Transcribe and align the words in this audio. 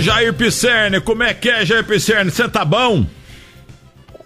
Jair 0.00 0.34
Pisserni, 0.34 1.00
como 1.00 1.22
é 1.22 1.34
que 1.34 1.48
é, 1.48 1.64
Jair 1.64 1.86
Pisserni? 1.86 2.30
Você 2.30 2.48
tá 2.48 2.64
bom? 2.64 3.04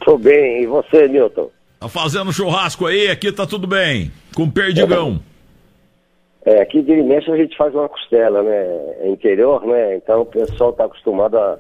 Tô 0.04 0.17
bem, 0.17 0.62
e 0.62 0.67
você, 0.67 1.08
Milton? 1.08 1.50
Tá 1.81 1.89
fazendo 1.89 2.33
churrasco 2.33 2.87
aí, 2.87 3.08
aqui 3.08 3.32
tá 3.32 3.46
tudo 3.46 3.66
bem. 3.66 4.12
Com 4.34 4.48
perdigão. 4.48 5.21
É, 6.45 6.60
aqui 6.60 6.82
de 6.82 6.95
Limecha 6.95 7.32
a 7.32 7.37
gente 7.37 7.56
faz 7.56 7.74
uma 7.74 7.88
costela, 7.88 8.42
né? 8.42 8.66
É 9.00 9.08
interior, 9.08 9.66
né? 9.66 9.96
Então 9.96 10.22
o 10.22 10.26
pessoal 10.26 10.72
tá 10.72 10.84
acostumado 10.84 11.39
a. 11.39 11.59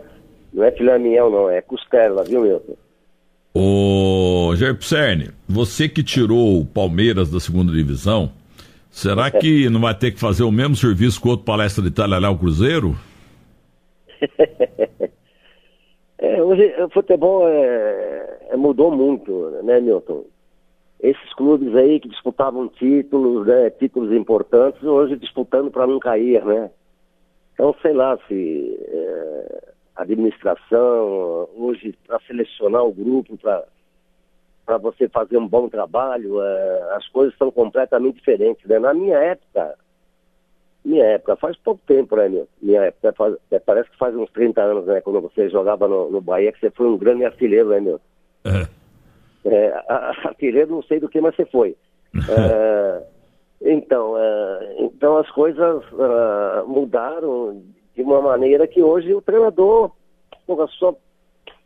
Não 0.52 0.62
é 0.62 0.70
filé 0.70 0.98
mignon, 0.98 1.30
não, 1.30 1.50
é 1.50 1.60
costela, 1.62 2.22
viu, 2.22 2.42
Milton? 2.42 2.76
Ô 3.54 4.54
Jair 4.56 4.76
Pisserni, 4.76 5.30
você 5.48 5.88
que 5.88 6.02
tirou 6.02 6.60
o 6.60 6.66
Palmeiras 6.66 7.30
da 7.30 7.40
segunda 7.40 7.72
divisão, 7.72 8.30
será 8.90 9.30
que 9.30 9.68
não 9.70 9.80
vai 9.80 9.94
ter 9.94 10.12
que 10.12 10.20
fazer 10.20 10.42
o 10.42 10.52
mesmo 10.52 10.76
serviço 10.76 11.20
que 11.20 11.26
o 11.26 11.30
outro 11.30 11.46
palestra 11.46 11.82
de 11.82 11.88
Itália 11.88 12.18
lá, 12.18 12.30
o 12.30 12.38
Cruzeiro? 12.38 12.96
é, 16.18 16.42
hoje 16.42 16.74
o 16.82 16.88
futebol 16.90 17.48
é, 17.48 18.38
é, 18.50 18.56
mudou 18.56 18.90
muito, 18.90 19.50
né, 19.62 19.80
Milton? 19.80 20.24
Esses 21.00 21.34
clubes 21.34 21.74
aí 21.74 22.00
que 22.00 22.08
disputavam 22.08 22.68
títulos, 22.68 23.46
né, 23.46 23.70
títulos 23.70 24.12
importantes, 24.12 24.82
hoje 24.82 25.16
disputando 25.16 25.70
para 25.70 25.86
não 25.86 25.98
cair, 25.98 26.44
né? 26.44 26.70
Então, 27.52 27.74
sei 27.82 27.92
lá 27.92 28.18
se 28.26 28.78
é, 28.88 29.72
a 29.96 30.02
administração, 30.02 31.48
hoje, 31.56 31.96
para 32.06 32.18
selecionar 32.26 32.84
o 32.84 32.92
grupo, 32.92 33.38
para 33.38 34.78
você 34.78 35.08
fazer 35.08 35.36
um 35.36 35.46
bom 35.46 35.68
trabalho, 35.68 36.42
é, 36.42 36.94
as 36.96 37.06
coisas 37.08 37.36
são 37.38 37.50
completamente 37.50 38.16
diferentes. 38.16 38.66
Né? 38.66 38.78
Na 38.78 38.92
minha 38.92 39.18
época, 39.18 39.76
minha 40.84 41.04
época, 41.04 41.36
faz 41.36 41.56
pouco 41.56 41.80
tempo, 41.86 42.16
né, 42.16 42.28
meu? 42.28 42.48
Minha 42.60 42.82
época, 42.82 43.12
faz, 43.14 43.36
é, 43.50 43.58
parece 43.58 43.90
que 43.90 43.96
faz 43.96 44.14
uns 44.14 44.30
30 44.30 44.62
anos, 44.62 44.86
né, 44.86 45.00
quando 45.00 45.20
você 45.20 45.48
jogava 45.48 45.88
no, 45.88 46.10
no 46.10 46.20
Bahia, 46.20 46.52
que 46.52 46.60
você 46.60 46.70
foi 46.70 46.86
um 46.86 46.98
grande 46.98 47.24
artilheiro, 47.24 47.70
né, 47.70 47.80
meu? 47.80 48.00
É. 48.44 48.68
é 49.46 49.84
artilheiro 50.24 50.70
não 50.70 50.82
sei 50.82 51.00
do 51.00 51.08
que, 51.08 51.20
mas 51.20 51.34
você 51.34 51.46
foi. 51.46 51.76
é, 52.14 53.02
então, 53.62 54.18
é, 54.18 54.76
então 54.80 55.16
as 55.16 55.30
coisas 55.30 55.82
uh, 55.92 56.68
mudaram 56.68 57.62
de 57.94 58.02
uma 58.02 58.20
maneira 58.20 58.66
que 58.66 58.82
hoje 58.82 59.14
o 59.14 59.22
treinador 59.22 59.90
porra, 60.46 60.66
só 60.78 60.94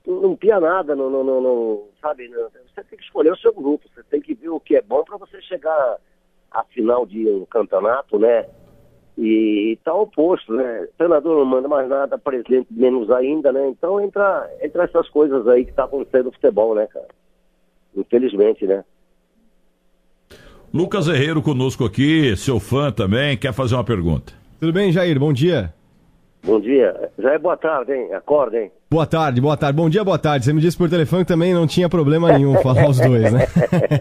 não 0.07 0.37
pia 0.37 0.59
nada, 0.59 0.97
não, 0.97 1.11
não, 1.11 1.23
não, 1.23 1.41
não 1.41 1.89
sabe? 2.01 2.29
Não, 2.29 2.49
você 2.49 2.83
tem 2.85 2.99
que 2.99 3.05
escolher 3.05 3.33
o 3.33 3.37
seu 3.37 3.53
grupo, 3.53 3.89
você 3.95 4.03
tem 4.05 4.21
que 4.21 4.35
ver 4.35 4.49
o 4.49 4.61
que 4.61 4.77
é 4.77 4.83
bom 4.83 5.05
para 5.05 5.19
você 5.19 5.41
chegar 5.43 5.99
à 6.51 6.65
final 6.65 7.05
de 7.05 7.29
um 7.29 7.45
campeonato, 7.45 8.19
né? 8.19 8.47
E 9.21 9.73
está 9.77 9.93
oposto, 9.93 10.53
né? 10.55 10.83
O 10.83 10.97
treinador 10.97 11.39
não 11.39 11.45
manda 11.45 11.67
mais 11.67 11.89
nada, 11.89 12.17
presidente 12.17 12.69
menos 12.71 13.11
ainda, 13.11 13.51
né? 13.51 13.69
Então 13.69 14.01
entra, 14.01 14.49
entra 14.63 14.85
essas 14.85 15.09
coisas 15.09 15.47
aí 15.49 15.65
que 15.65 15.71
está 15.71 15.85
acontecendo 15.85 16.27
no 16.27 16.33
futebol, 16.33 16.73
né, 16.77 16.87
cara? 16.87 17.09
Infelizmente, 17.97 18.65
né? 18.65 18.85
Lucas 20.73 21.09
Herreiro 21.09 21.43
conosco 21.43 21.85
aqui, 21.85 22.37
seu 22.37 22.61
fã 22.61 22.93
também, 22.93 23.37
quer 23.37 23.53
fazer 23.53 23.75
uma 23.75 23.83
pergunta. 23.83 24.33
Tudo 24.61 24.73
bem, 24.73 24.93
Jair? 24.93 25.19
Bom 25.19 25.33
dia. 25.33 25.75
Bom 26.43 26.61
dia. 26.61 27.11
Já 27.19 27.33
é 27.33 27.39
boa 27.39 27.57
tarde, 27.57 27.93
hein? 27.93 28.13
Acorda, 28.15 28.59
hein? 28.59 28.71
Boa 28.91 29.07
tarde, 29.07 29.41
boa 29.41 29.57
tarde. 29.57 29.77
Bom 29.77 29.91
dia, 29.91 30.03
boa 30.03 30.19
tarde. 30.19 30.45
Você 30.45 30.53
me 30.53 30.61
disse 30.61 30.77
por 30.77 30.89
telefone 30.89 31.25
que 31.25 31.29
também 31.29 31.53
não 31.53 31.67
tinha 31.67 31.89
problema 31.89 32.33
nenhum 32.33 32.57
falar 32.63 32.89
os 32.89 32.99
dois, 32.99 33.33
né? 33.33 33.47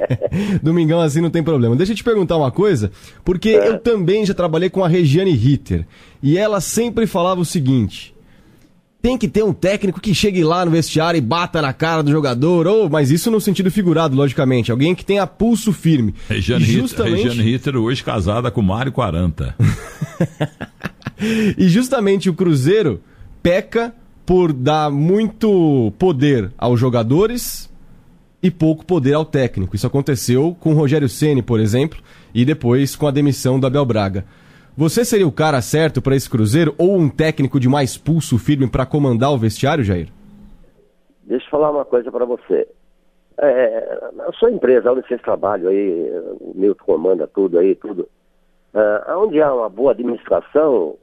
Domingão 0.63 1.01
assim 1.01 1.19
não 1.19 1.29
tem 1.29 1.43
problema. 1.43 1.75
Deixa 1.75 1.91
eu 1.91 1.95
te 1.95 2.03
perguntar 2.03 2.37
uma 2.37 2.51
coisa, 2.51 2.91
porque 3.25 3.49
é. 3.49 3.67
eu 3.67 3.79
também 3.79 4.25
já 4.25 4.33
trabalhei 4.33 4.69
com 4.69 4.83
a 4.83 4.87
Regiane 4.87 5.31
Ritter. 5.31 5.85
E 6.21 6.37
ela 6.37 6.61
sempre 6.61 7.05
falava 7.05 7.41
o 7.41 7.45
seguinte: 7.45 8.15
tem 9.01 9.17
que 9.17 9.27
ter 9.27 9.43
um 9.43 9.53
técnico 9.53 9.99
que 9.99 10.13
chegue 10.13 10.43
lá 10.43 10.65
no 10.65 10.71
vestiário 10.71 11.17
e 11.17 11.21
bata 11.21 11.61
na 11.61 11.73
cara 11.73 12.01
do 12.01 12.11
jogador, 12.11 12.67
ou, 12.67 12.89
mas 12.89 13.11
isso 13.11 13.29
no 13.29 13.39
sentido 13.39 13.71
figurado, 13.71 14.15
logicamente. 14.15 14.71
Alguém 14.71 14.95
que 14.95 15.05
tenha 15.05 15.25
pulso 15.27 15.71
firme. 15.71 16.13
Regiane, 16.29 16.63
justamente... 16.63 17.15
Ritter, 17.15 17.29
Regiane 17.29 17.51
Ritter 17.51 17.75
hoje 17.77 18.03
casada 18.03 18.51
com 18.51 18.61
Mário 18.61 18.91
40. 18.91 19.55
e 21.19 21.67
justamente 21.67 22.29
o 22.29 22.33
Cruzeiro 22.33 23.01
peca 23.41 23.93
por 24.25 24.51
dar 24.51 24.91
muito 24.91 25.91
poder 25.97 26.51
aos 26.57 26.79
jogadores 26.79 27.73
e 28.41 28.51
pouco 28.51 28.85
poder 28.85 29.13
ao 29.13 29.25
técnico. 29.25 29.75
Isso 29.75 29.87
aconteceu 29.87 30.55
com 30.59 30.71
o 30.71 30.75
Rogério 30.75 31.09
Ceni, 31.09 31.41
por 31.41 31.59
exemplo, 31.59 31.99
e 32.33 32.45
depois 32.45 32.95
com 32.95 33.07
a 33.07 33.11
demissão 33.11 33.59
do 33.59 33.67
Abel 33.67 33.85
Braga. 33.85 34.25
Você 34.75 35.03
seria 35.03 35.27
o 35.27 35.31
cara 35.31 35.59
certo 35.61 36.01
para 36.01 36.15
esse 36.15 36.29
Cruzeiro 36.29 36.75
ou 36.77 36.97
um 36.97 37.09
técnico 37.09 37.59
de 37.59 37.67
mais 37.67 37.97
pulso 37.97 38.37
firme 38.37 38.67
para 38.67 38.85
comandar 38.85 39.31
o 39.31 39.37
vestiário, 39.37 39.83
Jair? 39.83 40.09
Deixa 41.23 41.45
eu 41.45 41.49
falar 41.49 41.71
uma 41.71 41.83
coisa 41.83 42.11
para 42.11 42.25
você. 42.25 42.67
É, 43.39 43.99
a 44.27 44.31
sua 44.33 44.51
empresa, 44.51 44.91
onde 44.91 45.07
vocês 45.07 45.21
trabalham 45.21 45.69
aí, 45.69 46.11
o 46.39 46.53
Milton 46.55 46.83
comanda 46.85 47.27
tudo 47.27 47.57
aí, 47.57 47.75
tudo. 47.75 48.07
É, 48.73 49.15
onde 49.15 49.41
há 49.41 49.53
uma 49.53 49.69
boa 49.69 49.91
administração, 49.91 50.95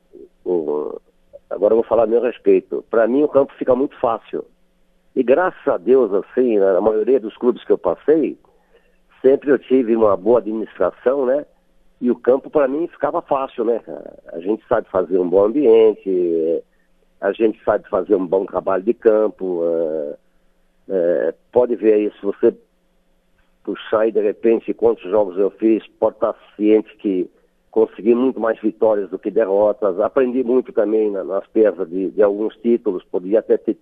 agora 1.50 1.72
eu 1.72 1.76
vou 1.76 1.84
falar 1.84 2.04
a 2.04 2.06
meu 2.06 2.20
respeito. 2.20 2.84
Para 2.90 3.06
mim 3.06 3.22
o 3.22 3.28
campo 3.28 3.52
fica 3.54 3.74
muito 3.74 3.98
fácil. 3.98 4.44
E 5.14 5.22
graças 5.22 5.66
a 5.68 5.76
Deus, 5.76 6.12
assim, 6.12 6.58
na 6.58 6.80
maioria 6.80 7.20
dos 7.20 7.36
clubes 7.36 7.64
que 7.64 7.70
eu 7.70 7.78
passei, 7.78 8.36
sempre 9.22 9.50
eu 9.50 9.58
tive 9.58 9.94
uma 9.94 10.16
boa 10.16 10.40
administração, 10.40 11.24
né? 11.24 11.46
E 12.00 12.10
o 12.10 12.16
campo 12.16 12.50
para 12.50 12.66
mim 12.66 12.88
ficava 12.88 13.22
fácil, 13.22 13.64
né? 13.64 13.80
A 14.32 14.40
gente 14.40 14.66
sabe 14.68 14.88
fazer 14.90 15.18
um 15.18 15.28
bom 15.28 15.44
ambiente, 15.44 16.62
a 17.20 17.32
gente 17.32 17.62
sabe 17.64 17.88
fazer 17.88 18.16
um 18.16 18.26
bom 18.26 18.44
trabalho 18.44 18.82
de 18.82 18.92
campo. 18.92 19.62
É, 19.64 20.16
é, 20.88 21.34
pode 21.52 21.76
ver 21.76 21.94
aí, 21.94 22.12
se 22.12 22.22
você 22.22 22.54
puxar 23.62 24.00
aí 24.00 24.12
de 24.12 24.20
repente 24.20 24.74
quantos 24.74 25.04
jogos 25.04 25.38
eu 25.38 25.50
fiz, 25.50 25.86
pode 25.98 26.16
estar 26.16 26.34
ciente 26.56 26.94
que 26.96 27.30
consegui 27.74 28.14
muito 28.14 28.38
mais 28.38 28.60
vitórias 28.60 29.10
do 29.10 29.18
que 29.18 29.32
derrotas. 29.32 29.98
Aprendi 29.98 30.44
muito 30.44 30.72
também 30.72 31.10
na, 31.10 31.24
nas 31.24 31.44
perdas 31.48 31.90
de, 31.90 32.12
de, 32.12 32.22
alguns 32.22 32.54
títulos, 32.58 33.02
podia 33.02 33.40
até 33.40 33.56
ter, 33.56 33.76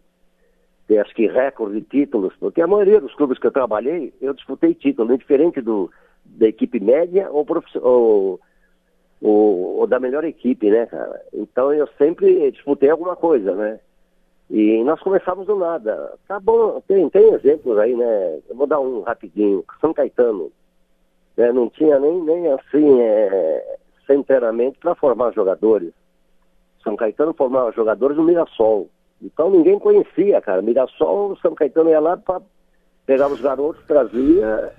ter, 0.88 0.98
acho 0.98 1.14
que, 1.14 1.26
recorde 1.26 1.78
de 1.78 1.86
títulos, 1.86 2.32
porque 2.41 2.62
a 2.62 2.66
maioria 2.66 3.03
dos 3.03 3.14
clubes 3.14 3.38
que 3.38 3.47
eu 3.47 3.53
trabalhei, 3.53 4.10
eu 4.19 4.32
disputei 4.32 4.72
título, 4.72 5.19
diferente 5.19 5.60
do, 5.60 5.91
da 6.25 6.48
equipe 6.48 6.80
média 6.80 7.28
ou, 7.30 7.47
ou, 7.82 8.41
ou, 9.20 9.78
ou, 9.80 9.86
da 9.86 10.00
melhor 10.00 10.24
equipe, 10.24 10.70
né, 10.70 10.86
cara? 10.86 11.20
Então 11.30 11.70
eu 11.70 11.86
sempre 11.98 12.50
disputei 12.50 12.88
alguma 12.88 13.14
coisa, 13.14 13.54
né? 13.54 13.78
E 14.48 14.82
nós 14.84 15.00
começamos 15.00 15.47
do 15.47 15.56
nada. 15.56 16.14
Tá 16.26 16.41
bom, 16.41 16.80
tem, 16.88 17.10
tem 17.10 17.34
exemplos 17.34 17.76
aí, 17.76 17.94
né? 17.94 18.41
Eu 18.48 18.56
vou 18.56 18.66
dar 18.66 18.80
um 18.80 19.03
rapidinho. 19.03 19.62
São 19.82 19.92
Caetano, 19.92 20.50
né? 21.36 21.53
não 21.53 21.69
tinha 21.69 21.98
nem, 21.98 22.22
nem 22.22 22.53
assim, 22.53 23.00
é, 23.00 23.78
centenário 24.16 24.72
para 24.80 24.94
formar 24.94 25.32
jogadores. 25.32 25.92
São 26.82 26.96
Caetano 26.96 27.32
formava 27.32 27.72
jogadores 27.72 28.16
no 28.16 28.24
Mirassol. 28.24 28.88
Então 29.22 29.50
ninguém 29.50 29.78
conhecia, 29.78 30.40
cara. 30.40 30.62
Mirassol, 30.62 31.36
São 31.36 31.54
Caetano 31.54 31.90
ia 31.90 32.00
lá 32.00 32.16
para 32.16 32.42
pegar 33.06 33.28
os 33.28 33.40
garotos, 33.40 33.84
trazia. 33.86 34.72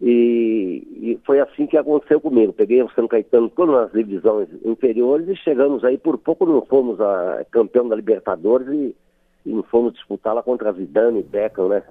E, 0.00 0.86
e, 0.96 1.20
foi 1.26 1.40
assim 1.40 1.66
que 1.66 1.76
aconteceu 1.76 2.20
comigo. 2.20 2.52
Peguei 2.52 2.82
o 2.82 2.90
São 2.92 3.06
Caetano 3.06 3.50
todas 3.50 3.74
nas 3.74 3.92
divisões 3.92 4.48
inferiores 4.64 5.28
e 5.28 5.36
chegamos 5.36 5.84
aí, 5.84 5.98
por 5.98 6.16
pouco 6.16 6.46
não 6.46 6.64
fomos 6.64 7.00
a 7.00 7.44
campeão 7.50 7.86
da 7.86 7.96
Libertadores 7.96 8.68
e, 8.68 8.96
e 9.44 9.52
não 9.52 9.62
fomos 9.62 9.92
disputá-la 9.92 10.42
contra 10.42 10.70
a 10.70 10.72
Zidane 10.72 11.20
e 11.20 11.22
Beckham, 11.22 11.68
né? 11.68 11.82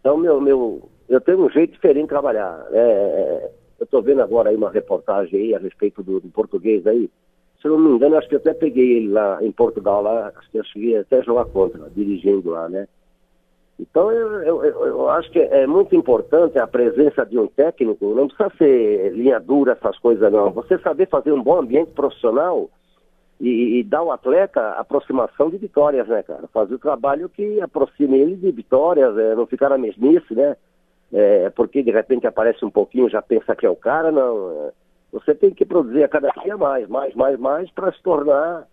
Então, 0.00 0.18
meu, 0.18 0.40
meu, 0.40 0.88
eu 1.08 1.20
tenho 1.20 1.44
um 1.44 1.50
jeito 1.50 1.72
diferente 1.72 2.04
de 2.04 2.08
trabalhar. 2.08 2.64
Né? 2.70 3.50
Eu 3.78 3.84
estou 3.84 4.02
vendo 4.02 4.22
agora 4.22 4.50
aí 4.50 4.56
uma 4.56 4.70
reportagem 4.70 5.38
aí 5.38 5.54
a 5.54 5.58
respeito 5.58 6.02
do, 6.02 6.20
do, 6.20 6.28
português 6.28 6.86
aí. 6.86 7.10
Se 7.60 7.68
eu 7.68 7.78
não 7.78 7.90
me 7.90 7.96
engano, 7.96 8.16
acho 8.16 8.28
que 8.28 8.36
até 8.36 8.54
peguei 8.54 8.98
ele 8.98 9.08
lá 9.08 9.42
em 9.42 9.52
Portugal, 9.52 10.02
lá, 10.02 10.32
acho 10.36 10.50
que 10.50 10.58
eu 10.58 10.64
cheguei 10.64 10.96
até 10.96 11.18
a 11.18 11.22
jogar 11.22 11.46
contra, 11.46 11.90
dirigindo 11.90 12.50
lá, 12.50 12.68
né? 12.68 12.86
Então 13.78 14.10
eu, 14.10 14.42
eu, 14.42 14.64
eu, 14.64 15.08
acho 15.10 15.30
que 15.30 15.38
é 15.38 15.66
muito 15.66 15.94
importante 15.94 16.58
a 16.58 16.66
presença 16.66 17.26
de 17.26 17.38
um 17.38 17.46
técnico, 17.46 18.14
não 18.14 18.26
precisa 18.26 18.50
ser 18.56 19.12
linha 19.12 19.38
dura 19.38 19.72
essas 19.72 19.98
coisas 19.98 20.32
não. 20.32 20.50
Você 20.52 20.78
saber 20.78 21.08
fazer 21.08 21.32
um 21.32 21.42
bom 21.42 21.58
ambiente 21.58 21.90
profissional 21.90 22.70
e, 23.38 23.78
e 23.78 23.84
dar 23.84 23.98
ao 23.98 24.12
atleta 24.12 24.70
aproximação 24.72 25.50
de 25.50 25.58
vitórias, 25.58 26.08
né, 26.08 26.22
cara? 26.22 26.48
Fazer 26.48 26.74
o 26.74 26.78
trabalho 26.78 27.28
que 27.28 27.60
aproxime 27.60 28.18
ele 28.18 28.36
de 28.36 28.50
vitórias, 28.50 29.16
é, 29.18 29.34
não 29.34 29.46
ficar 29.46 29.68
na 29.68 29.76
mesmice, 29.76 30.34
né? 30.34 30.56
É, 31.12 31.50
porque 31.50 31.82
de 31.82 31.90
repente 31.90 32.26
aparece 32.26 32.64
um 32.64 32.70
pouquinho 32.70 33.08
já 33.08 33.22
pensa 33.22 33.54
que 33.54 33.66
é 33.66 33.70
o 33.70 33.76
cara, 33.76 34.10
não. 34.10 34.50
É, 34.50 34.72
você 35.12 35.34
tem 35.34 35.50
que 35.50 35.64
produzir 35.64 36.04
a 36.04 36.08
cada 36.08 36.30
dia 36.42 36.56
mais, 36.56 36.88
mais, 36.88 37.14
mais, 37.14 37.38
mais, 37.38 37.70
para 37.70 37.92
se 37.92 38.02
tornar 38.02 38.66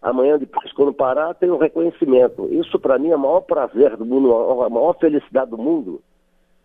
amanhã 0.00 0.38
depois, 0.38 0.72
quando 0.72 0.92
parar, 0.92 1.34
tem 1.34 1.50
um 1.50 1.58
reconhecimento. 1.58 2.48
Isso 2.50 2.78
para 2.78 2.98
mim 2.98 3.10
é 3.10 3.16
o 3.16 3.18
maior 3.18 3.40
prazer 3.42 3.96
do 3.96 4.04
mundo, 4.04 4.62
a 4.62 4.68
maior 4.68 4.94
felicidade 4.98 5.50
do 5.50 5.58
mundo. 5.58 6.02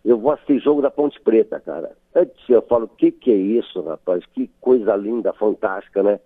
Eu 0.03 0.17
vou 0.17 0.31
assistir 0.31 0.59
jogo 0.59 0.81
da 0.81 0.89
Ponte 0.89 1.19
Preta, 1.21 1.59
cara. 1.59 1.91
Antes 2.15 2.37
eu 2.49 2.61
falo, 2.61 2.85
o 2.85 2.87
que, 2.87 3.11
que 3.11 3.31
é 3.31 3.35
isso, 3.35 3.81
rapaz? 3.81 4.25
Que 4.33 4.49
coisa 4.61 4.95
linda, 4.95 5.33
fantástica, 5.33 6.01
né? 6.01 6.19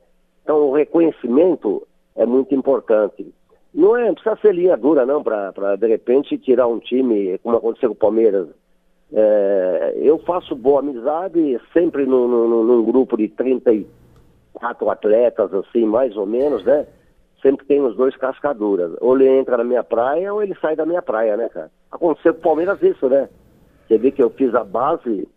Então 0.44 0.70
o 0.70 0.74
reconhecimento 0.74 1.86
é 2.16 2.26
muito 2.26 2.54
importante. 2.54 3.34
Não 3.74 3.96
é, 3.98 4.08
não 4.08 4.14
precisa 4.14 4.36
ser 4.38 4.54
linha 4.54 4.78
dura, 4.78 5.06
não, 5.06 5.24
para 5.24 5.76
de 5.78 5.88
repente 5.88 6.38
tirar 6.38 6.68
um 6.68 6.80
time, 6.80 7.38
como 7.40 7.58
aconteceu 7.58 7.90
com 7.90 7.96
o 7.96 8.00
Palmeiras. 8.00 8.48
É, 9.14 9.94
eu 9.98 10.18
faço 10.20 10.56
boa 10.56 10.80
amizade 10.80 11.60
sempre 11.74 12.06
num, 12.06 12.28
num, 12.28 12.64
num, 12.64 12.84
grupo 12.84 13.18
de 13.18 13.28
34 13.28 14.90
atletas, 14.90 15.54
assim, 15.54 15.86
mais 15.86 16.16
ou 16.16 16.26
menos, 16.26 16.64
né? 16.64 16.86
Sempre 17.42 17.66
tem 17.66 17.82
os 17.82 17.96
dois 17.96 18.16
cascaduras. 18.16 18.94
Ou 19.02 19.20
ele 19.20 19.28
entra 19.28 19.58
na 19.58 19.64
minha 19.64 19.84
praia 19.84 20.34
ou 20.34 20.42
ele 20.42 20.56
sai 20.62 20.76
da 20.76 20.86
minha 20.86 21.02
praia, 21.02 21.36
né, 21.36 21.50
cara? 21.50 21.70
Aconteceu 21.92 22.34
com 22.34 22.40
o 22.40 22.44
Palmeiras 22.44 22.82
isso, 22.82 23.10
né? 23.10 23.28
Você 23.88 23.98
vê 23.98 24.12
que 24.12 24.24
eu 24.24 24.30
fiz 24.30 24.56
a 24.56 24.64
base, 24.64 25.28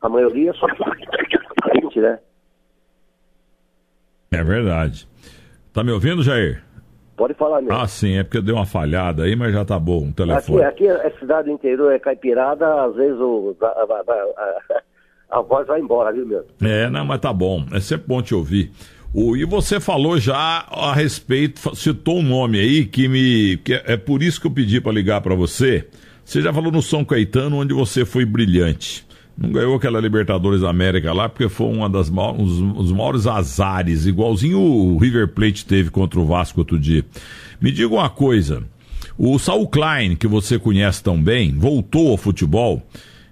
a 0.00 0.08
maioria 0.08 0.54
só 0.54 0.66
gente, 1.74 2.00
né? 2.00 2.18
É 4.30 4.42
verdade. 4.42 5.06
Tá 5.72 5.84
me 5.84 5.92
ouvindo, 5.92 6.22
Jair? 6.22 6.62
Pode 7.18 7.34
falar 7.34 7.60
mesmo. 7.60 7.76
Ah, 7.76 7.88
sim, 7.88 8.16
é 8.16 8.22
porque 8.22 8.40
deu 8.40 8.54
uma 8.54 8.64
falhada 8.64 9.24
aí, 9.24 9.34
mas 9.34 9.52
já 9.52 9.64
tá 9.64 9.76
bom 9.76 10.06
o 10.06 10.12
telefone. 10.12 10.62
Aqui, 10.62 10.88
aqui 10.88 11.06
é 11.06 11.10
cidade 11.18 11.50
interior, 11.50 11.92
é 11.92 11.98
caipirada, 11.98 12.84
às 12.84 12.94
vezes 12.94 13.18
o, 13.18 13.56
a, 13.60 13.66
a, 13.66 14.78
a, 15.32 15.36
a, 15.38 15.42
voz 15.42 15.66
vai 15.66 15.80
embora, 15.80 16.12
viu, 16.12 16.24
meu? 16.24 16.46
É, 16.62 16.88
não, 16.88 17.04
mas 17.04 17.20
tá 17.20 17.32
bom. 17.32 17.64
É 17.72 17.80
sempre 17.80 18.06
bom 18.06 18.22
te 18.22 18.36
ouvir. 18.36 18.70
O, 19.12 19.36
e 19.36 19.44
você 19.44 19.80
falou 19.80 20.16
já 20.16 20.64
a 20.70 20.92
respeito, 20.94 21.74
citou 21.74 22.18
um 22.18 22.22
nome 22.22 22.60
aí 22.60 22.84
que 22.84 23.08
me. 23.08 23.56
Que 23.64 23.74
é, 23.74 23.82
é 23.94 23.96
por 23.96 24.22
isso 24.22 24.40
que 24.40 24.46
eu 24.46 24.52
pedi 24.52 24.80
para 24.80 24.92
ligar 24.92 25.20
para 25.20 25.34
você. 25.34 25.88
Você 26.24 26.40
já 26.40 26.52
falou 26.52 26.70
no 26.70 26.80
São 26.80 27.04
Caetano, 27.04 27.56
onde 27.56 27.74
você 27.74 28.04
foi 28.04 28.24
brilhante. 28.24 29.07
Não 29.40 29.52
ganhou 29.52 29.76
aquela 29.76 30.00
Libertadores 30.00 30.64
América 30.64 31.12
lá, 31.12 31.28
porque 31.28 31.48
foi 31.48 31.68
uma 31.68 31.88
das 31.88 32.10
um 32.10 32.72
dos 32.72 32.90
maiores 32.90 33.24
azares, 33.24 34.04
igualzinho 34.04 34.58
o 34.58 34.98
River 34.98 35.28
Plate 35.28 35.64
teve 35.64 35.90
contra 35.90 36.18
o 36.18 36.26
Vasco 36.26 36.58
outro 36.60 36.76
dia. 36.76 37.04
Me 37.60 37.70
diga 37.70 37.94
uma 37.94 38.10
coisa. 38.10 38.64
O 39.16 39.38
Saul 39.38 39.68
Klein, 39.68 40.16
que 40.16 40.26
você 40.26 40.58
conhece 40.58 41.02
tão 41.02 41.22
bem, 41.22 41.56
voltou 41.56 42.10
ao 42.10 42.16
futebol 42.16 42.82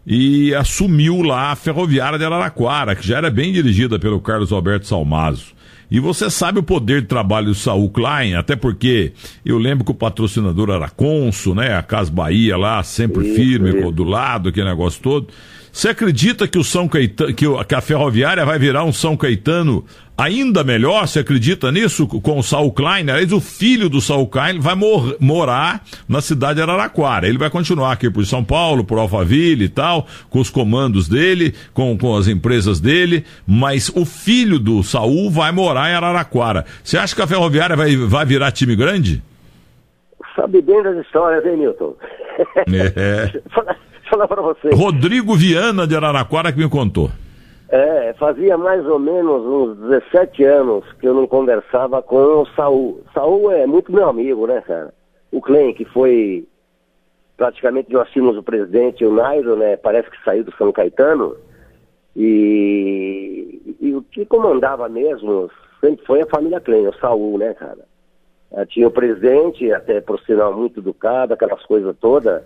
e 0.06 0.54
assumiu 0.54 1.22
lá 1.22 1.50
a 1.50 1.56
Ferroviária 1.56 2.18
de 2.18 2.24
Araraquara, 2.24 2.94
que 2.94 3.06
já 3.06 3.18
era 3.18 3.30
bem 3.30 3.52
dirigida 3.52 3.98
pelo 3.98 4.20
Carlos 4.20 4.52
Alberto 4.52 4.86
Salmazo. 4.86 5.56
E 5.90 5.98
você 6.00 6.30
sabe 6.30 6.58
o 6.58 6.62
poder 6.62 7.02
de 7.02 7.08
trabalho 7.08 7.46
do 7.46 7.54
Saul 7.54 7.88
Klein, 7.90 8.34
até 8.34 8.54
porque 8.54 9.12
eu 9.44 9.58
lembro 9.58 9.84
que 9.84 9.90
o 9.90 9.94
patrocinador 9.94 10.70
era 10.70 10.88
Consul, 10.88 11.54
né? 11.54 11.76
A 11.76 11.82
Casa 11.82 12.10
Bahia 12.10 12.56
lá, 12.56 12.82
sempre 12.82 13.34
firme, 13.34 13.90
do 13.92 14.04
lado, 14.04 14.48
aquele 14.48 14.68
negócio 14.68 15.00
todo. 15.00 15.28
Você 15.76 15.90
acredita 15.90 16.48
que 16.48 16.58
o 16.58 16.64
São 16.64 16.88
Caetano, 16.88 17.34
que, 17.34 17.44
que 17.66 17.74
a 17.74 17.82
Ferroviária 17.82 18.46
vai 18.46 18.58
virar 18.58 18.82
um 18.82 18.94
São 18.94 19.14
Caetano 19.14 19.84
ainda 20.16 20.64
melhor? 20.64 21.06
Você 21.06 21.18
acredita 21.18 21.70
nisso 21.70 22.06
com 22.06 22.38
o 22.38 22.42
Saul 22.42 22.72
Klein? 22.72 23.10
Aliás, 23.10 23.30
o 23.30 23.42
filho 23.42 23.90
do 23.90 24.00
Saul 24.00 24.26
Klein 24.26 24.58
vai 24.58 24.74
mor 24.74 25.18
morar 25.20 25.82
na 26.08 26.22
cidade 26.22 26.54
de 26.54 26.62
Araraquara. 26.62 27.28
Ele 27.28 27.36
vai 27.36 27.50
continuar 27.50 27.92
aqui 27.92 28.08
por 28.08 28.24
São 28.24 28.42
Paulo, 28.42 28.84
por 28.84 28.96
Alphaville 28.96 29.66
e 29.66 29.68
tal, 29.68 30.06
com 30.30 30.40
os 30.40 30.48
comandos 30.48 31.10
dele, 31.10 31.54
com, 31.74 31.98
com 31.98 32.16
as 32.16 32.26
empresas 32.26 32.80
dele, 32.80 33.26
mas 33.46 33.90
o 33.90 34.06
filho 34.06 34.58
do 34.58 34.82
Saul 34.82 35.30
vai 35.30 35.52
morar 35.52 35.90
em 35.90 35.94
Araraquara. 35.94 36.64
Você 36.82 36.96
acha 36.96 37.14
que 37.14 37.20
a 37.20 37.26
Ferroviária 37.26 37.76
vai, 37.76 37.94
vai 37.96 38.24
virar 38.24 38.50
time 38.50 38.74
grande? 38.74 39.22
Sabe 40.34 40.62
bem 40.62 40.82
das 40.82 40.96
histórias, 41.04 41.44
hein, 41.44 41.58
Milton? 41.58 41.94
É. 42.66 43.76
falar 44.16 44.28
para 44.28 44.42
você. 44.42 44.70
Rodrigo 44.74 45.34
Viana 45.36 45.86
de 45.86 45.94
Araraquara 45.94 46.52
que 46.52 46.58
me 46.58 46.68
contou. 46.68 47.10
É, 47.68 48.14
fazia 48.14 48.56
mais 48.56 48.86
ou 48.86 48.98
menos 48.98 49.44
uns 49.44 49.88
17 49.88 50.44
anos 50.44 50.84
que 51.00 51.06
eu 51.06 51.14
não 51.14 51.26
conversava 51.26 52.00
com 52.00 52.42
o 52.42 52.46
Saul. 52.54 53.02
Saul 53.12 53.50
é 53.50 53.66
muito 53.66 53.92
meu 53.92 54.08
amigo, 54.08 54.46
né, 54.46 54.60
cara? 54.60 54.94
O 55.32 55.40
Clem, 55.40 55.74
que 55.74 55.84
foi 55.84 56.46
praticamente 57.36 57.92
nós 57.92 58.08
tínhamos 58.10 58.36
o 58.36 58.42
presidente, 58.42 59.04
o 59.04 59.12
Nairo, 59.12 59.56
né? 59.56 59.76
Parece 59.76 60.08
que 60.10 60.22
saiu 60.24 60.44
do 60.44 60.54
São 60.56 60.72
Caetano. 60.72 61.36
E, 62.14 63.76
e 63.80 63.94
o 63.94 64.02
que 64.02 64.24
comandava 64.24 64.88
mesmo 64.88 65.50
sempre 65.80 66.06
foi 66.06 66.22
a 66.22 66.26
família 66.26 66.60
Klein, 66.60 66.86
o 66.86 66.94
Saul, 66.94 67.38
né, 67.38 67.52
cara? 67.52 67.84
É, 68.52 68.64
tinha 68.64 68.86
o 68.86 68.92
presidente, 68.92 69.70
até 69.72 70.00
por 70.00 70.20
sinal 70.20 70.56
muito 70.56 70.78
educado, 70.80 71.34
aquelas 71.34 71.62
coisas 71.66 71.94
todas. 72.00 72.42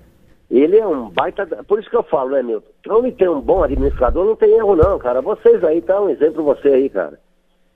Ele 0.50 0.78
é 0.78 0.86
um 0.86 1.08
baita. 1.08 1.46
Por 1.64 1.78
isso 1.78 1.88
que 1.88 1.96
eu 1.96 2.02
falo, 2.02 2.30
né, 2.30 2.42
Milton? 2.42 2.68
Onde 2.88 3.12
tem 3.12 3.28
um 3.28 3.40
bom 3.40 3.62
administrador, 3.62 4.26
não 4.26 4.34
tem 4.34 4.50
erro, 4.50 4.74
não, 4.74 4.98
cara. 4.98 5.20
Vocês 5.20 5.62
aí, 5.62 5.80
tá 5.80 6.00
um 6.00 6.10
exemplo 6.10 6.42
você 6.42 6.68
aí, 6.68 6.88
cara. 6.88 7.20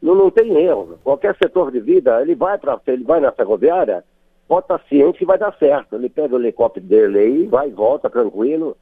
Não, 0.02 0.14
não 0.14 0.30
tem 0.30 0.56
erro. 0.56 0.98
Qualquer 1.04 1.36
setor 1.36 1.70
de 1.70 1.78
vida, 1.78 2.20
ele 2.20 2.34
vai 2.34 2.58
para 2.58 2.80
ele 2.88 3.04
vai 3.04 3.20
na 3.20 3.30
ferroviária, 3.30 4.02
pode 4.48 4.64
estar 4.64 4.80
ciente 4.88 5.18
que 5.18 5.24
vai 5.24 5.38
dar 5.38 5.56
certo. 5.56 5.94
Ele 5.94 6.08
pega 6.08 6.34
o 6.34 6.38
helicóptero 6.38 6.84
dele 6.84 7.18
aí, 7.18 7.46
vai 7.46 7.68
e 7.68 7.72
volta 7.72 8.10
tranquilo. 8.10 8.76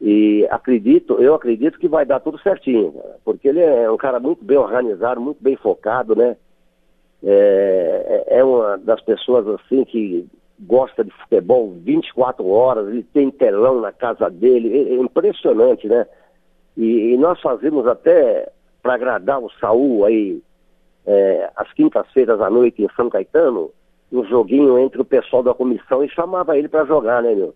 E 0.00 0.46
acredito, 0.50 1.14
eu 1.20 1.34
acredito 1.34 1.78
que 1.78 1.88
vai 1.88 2.04
dar 2.04 2.20
tudo 2.20 2.38
certinho, 2.40 2.92
cara, 2.92 3.16
porque 3.24 3.48
ele 3.48 3.60
é 3.60 3.90
um 3.90 3.96
cara 3.96 4.20
muito 4.20 4.44
bem 4.44 4.58
organizado, 4.58 5.20
muito 5.20 5.42
bem 5.42 5.56
focado, 5.56 6.14
né? 6.14 6.36
É, 7.24 8.24
é, 8.28 8.38
é 8.38 8.44
uma 8.44 8.76
das 8.76 9.00
pessoas 9.00 9.46
assim 9.48 9.84
que 9.84 10.26
gosta 10.60 11.04
de 11.04 11.10
futebol 11.10 11.72
24 11.82 12.46
horas, 12.46 12.88
ele 12.88 13.02
tem 13.02 13.30
telão 13.30 13.80
na 13.80 13.92
casa 13.92 14.30
dele, 14.30 14.72
é, 14.72 14.94
é 14.94 14.96
impressionante, 14.96 15.86
né? 15.86 16.06
E, 16.76 17.12
e 17.12 17.16
nós 17.16 17.40
fazemos 17.40 17.86
até 17.86 18.50
para 18.82 18.94
agradar 18.94 19.40
o 19.40 19.50
Saul 19.60 20.04
aí, 20.04 20.42
é, 21.06 21.50
às 21.56 21.72
quintas-feiras 21.72 22.40
à 22.40 22.50
noite 22.50 22.82
em 22.82 22.88
São 22.94 23.08
Caetano, 23.08 23.70
um 24.12 24.24
joguinho 24.24 24.78
entre 24.78 25.00
o 25.00 25.04
pessoal 25.04 25.42
da 25.42 25.54
comissão 25.54 26.04
e 26.04 26.08
chamava 26.08 26.56
ele 26.56 26.68
para 26.68 26.84
jogar, 26.84 27.22
né, 27.22 27.34
meu? 27.34 27.54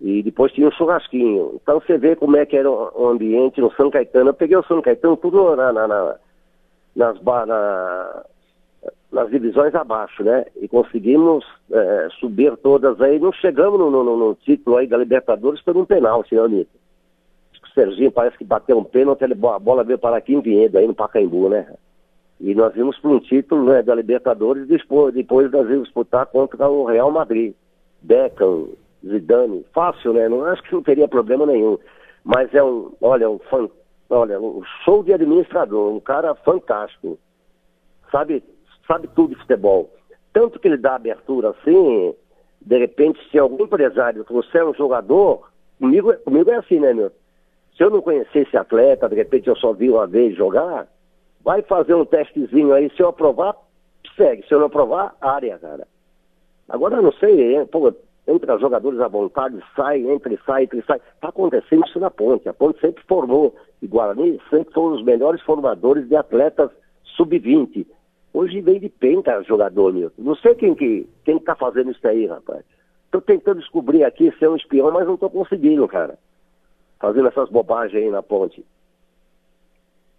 E 0.00 0.22
depois 0.22 0.52
tinha 0.52 0.68
um 0.68 0.72
churrasquinho. 0.72 1.52
Então 1.54 1.80
você 1.80 1.96
vê 1.96 2.16
como 2.16 2.36
é 2.36 2.44
que 2.44 2.56
era 2.56 2.70
o 2.70 3.08
ambiente 3.08 3.60
no 3.60 3.72
São 3.72 3.90
Caetano. 3.90 4.30
Eu 4.30 4.34
peguei 4.34 4.56
o 4.56 4.64
São 4.64 4.82
Caetano 4.82 5.16
tudo 5.16 5.54
na, 5.56 5.72
na, 5.72 5.86
na 5.86 6.16
nas, 6.94 7.20
na, 7.22 8.24
nas 9.14 9.30
divisões 9.30 9.74
abaixo, 9.74 10.22
né? 10.24 10.44
E 10.60 10.66
conseguimos 10.66 11.44
é, 11.70 12.08
subir 12.18 12.56
todas 12.56 13.00
aí. 13.00 13.18
Não 13.20 13.32
chegamos 13.32 13.78
no, 13.78 13.88
no, 13.90 14.16
no, 14.16 14.34
título 14.34 14.76
aí 14.76 14.86
da 14.86 14.96
Libertadores 14.96 15.62
por 15.62 15.76
um 15.76 15.84
penal, 15.84 16.26
senhor 16.26 16.48
Nito. 16.48 16.70
O 17.62 17.68
Serginho 17.68 18.10
parece 18.10 18.36
que 18.36 18.44
bateu 18.44 18.76
um 18.76 18.84
pênalti, 18.84 19.24
a 19.24 19.58
bola 19.58 19.84
veio 19.84 19.98
para 19.98 20.16
aqui 20.16 20.34
em 20.34 20.40
Vinhedo, 20.40 20.76
aí 20.76 20.86
no 20.86 20.94
Pacaembu, 20.94 21.48
né? 21.48 21.72
E 22.40 22.54
nós 22.54 22.74
vimos 22.74 22.98
para 22.98 23.10
um 23.10 23.20
título 23.20 23.64
né, 23.64 23.82
da 23.82 23.94
Libertadores 23.94 24.66
depois, 24.66 25.14
depois 25.14 25.50
nós 25.50 25.66
vimos 25.66 25.84
disputar 25.84 26.26
contra 26.26 26.68
o 26.68 26.84
Real 26.84 27.10
Madrid. 27.10 27.54
Beckham, 28.02 28.68
Zidane, 29.06 29.64
fácil, 29.72 30.12
né? 30.12 30.28
Não 30.28 30.44
acho 30.44 30.62
que 30.64 30.74
não 30.74 30.82
teria 30.82 31.06
problema 31.06 31.46
nenhum. 31.46 31.78
Mas 32.24 32.52
é 32.52 32.62
um, 32.62 32.92
olha, 33.00 33.30
um, 33.30 33.38
fan, 33.38 33.68
olha, 34.10 34.40
um 34.40 34.62
show 34.84 35.04
de 35.04 35.12
administrador, 35.12 35.94
um 35.94 36.00
cara 36.00 36.34
fantástico. 36.34 37.16
Sabe 38.10 38.42
sabe 38.86 39.08
tudo 39.08 39.34
de 39.34 39.40
futebol. 39.40 39.90
Tanto 40.32 40.58
que 40.58 40.68
ele 40.68 40.76
dá 40.76 40.96
abertura 40.96 41.50
assim, 41.50 42.14
de 42.60 42.78
repente, 42.78 43.20
se 43.30 43.38
algum 43.38 43.64
empresário 43.64 44.24
trouxer 44.24 44.64
um 44.66 44.74
jogador, 44.74 45.50
comigo, 45.78 46.14
comigo 46.24 46.50
é 46.50 46.56
assim, 46.56 46.80
né, 46.80 46.92
meu? 46.92 47.10
Se 47.76 47.82
eu 47.82 47.90
não 47.90 48.00
conhecer 48.00 48.40
esse 48.46 48.56
atleta, 48.56 49.08
de 49.08 49.16
repente 49.16 49.48
eu 49.48 49.56
só 49.56 49.72
vi 49.72 49.90
uma 49.90 50.06
vez 50.06 50.36
jogar, 50.36 50.88
vai 51.42 51.62
fazer 51.62 51.94
um 51.94 52.04
testezinho 52.04 52.72
aí, 52.72 52.90
se 52.90 53.02
eu 53.02 53.08
aprovar, 53.08 53.56
segue. 54.16 54.46
Se 54.46 54.54
eu 54.54 54.60
não 54.60 54.66
aprovar, 54.66 55.14
área, 55.20 55.58
cara. 55.58 55.86
Agora 56.68 56.96
eu 56.96 57.02
não 57.02 57.12
sei, 57.12 57.64
pô, 57.66 57.92
entra 58.26 58.58
jogadores 58.58 58.98
à 59.00 59.08
vontade, 59.08 59.62
sai, 59.76 60.00
entra 60.00 60.32
e 60.32 60.38
sai, 60.46 60.64
entra 60.64 60.78
e 60.78 60.84
sai. 60.84 61.00
Está 61.14 61.28
acontecendo 61.28 61.84
isso 61.86 62.00
na 62.00 62.10
ponte. 62.10 62.48
A 62.48 62.54
ponte 62.54 62.80
sempre 62.80 63.04
formou, 63.04 63.54
e 63.82 63.86
Guarani 63.86 64.40
sempre 64.48 64.72
foram 64.72 64.96
os 64.96 65.04
melhores 65.04 65.42
formadores 65.42 66.08
de 66.08 66.16
atletas 66.16 66.70
sub-20. 67.16 67.86
Hoje 68.34 68.60
vem 68.60 68.78
de 68.80 68.88
penca 68.88 69.40
jogador, 69.44 69.92
meu. 69.92 70.10
Não 70.18 70.34
sei 70.34 70.56
quem 70.56 70.74
que 70.74 71.06
quem 71.24 71.38
tá 71.38 71.54
fazendo 71.54 71.92
isso 71.92 72.04
aí, 72.06 72.26
rapaz. 72.26 72.64
Tô 73.12 73.20
tentando 73.20 73.60
descobrir 73.60 74.02
aqui 74.02 74.32
se 74.36 74.44
é 74.44 74.50
um 74.50 74.56
espião, 74.56 74.90
mas 74.90 75.06
não 75.06 75.16
tô 75.16 75.30
conseguindo, 75.30 75.86
cara. 75.86 76.18
Fazendo 76.98 77.28
essas 77.28 77.48
bobagens 77.48 78.02
aí 78.02 78.10
na 78.10 78.24
ponte. 78.24 78.64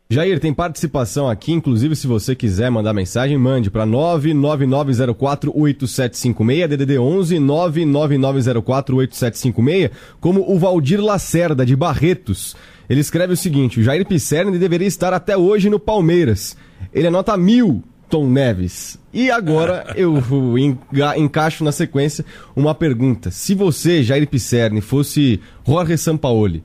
Jair, 0.10 0.40
tem 0.40 0.54
participação 0.54 1.28
aqui, 1.28 1.52
inclusive 1.52 1.94
se 1.94 2.08
você 2.08 2.34
quiser 2.36 2.70
mandar 2.70 2.94
mensagem, 2.94 3.38
mande 3.38 3.70
para 3.70 3.86
999048756, 3.88 6.68
DDD 6.68 6.98
11 6.98 7.36
999048756, 7.38 9.92
como 10.22 10.50
o 10.50 10.58
Valdir 10.58 11.04
Lacerda, 11.04 11.66
de 11.66 11.76
Barretos. 11.76 12.56
Ele 12.88 13.02
escreve 13.02 13.34
o 13.34 13.38
seguinte, 13.38 13.82
o 13.82 13.84
Jair 13.84 14.08
Pisserni 14.08 14.58
deveria 14.58 14.88
estar 14.88 15.12
até 15.12 15.36
hoje 15.36 15.70
no 15.70 15.80
Palmeiras. 15.80 16.56
Ele 16.94 17.08
anota 17.08 17.36
mil 17.36 17.84
Tom 18.10 18.28
Neves. 18.28 19.00
E 19.14 19.32
agora 19.32 19.86
eu 19.96 20.16
encaixo 21.18 21.64
na 21.64 21.72
sequência 21.72 22.26
uma 22.56 22.76
pergunta. 22.76 23.32
Se 23.32 23.56
você, 23.56 24.04
Jair 24.04 24.28
Pisserni, 24.28 24.82
fosse 24.82 25.42
Jorge 25.66 25.98
Sampaoli, 25.98 26.64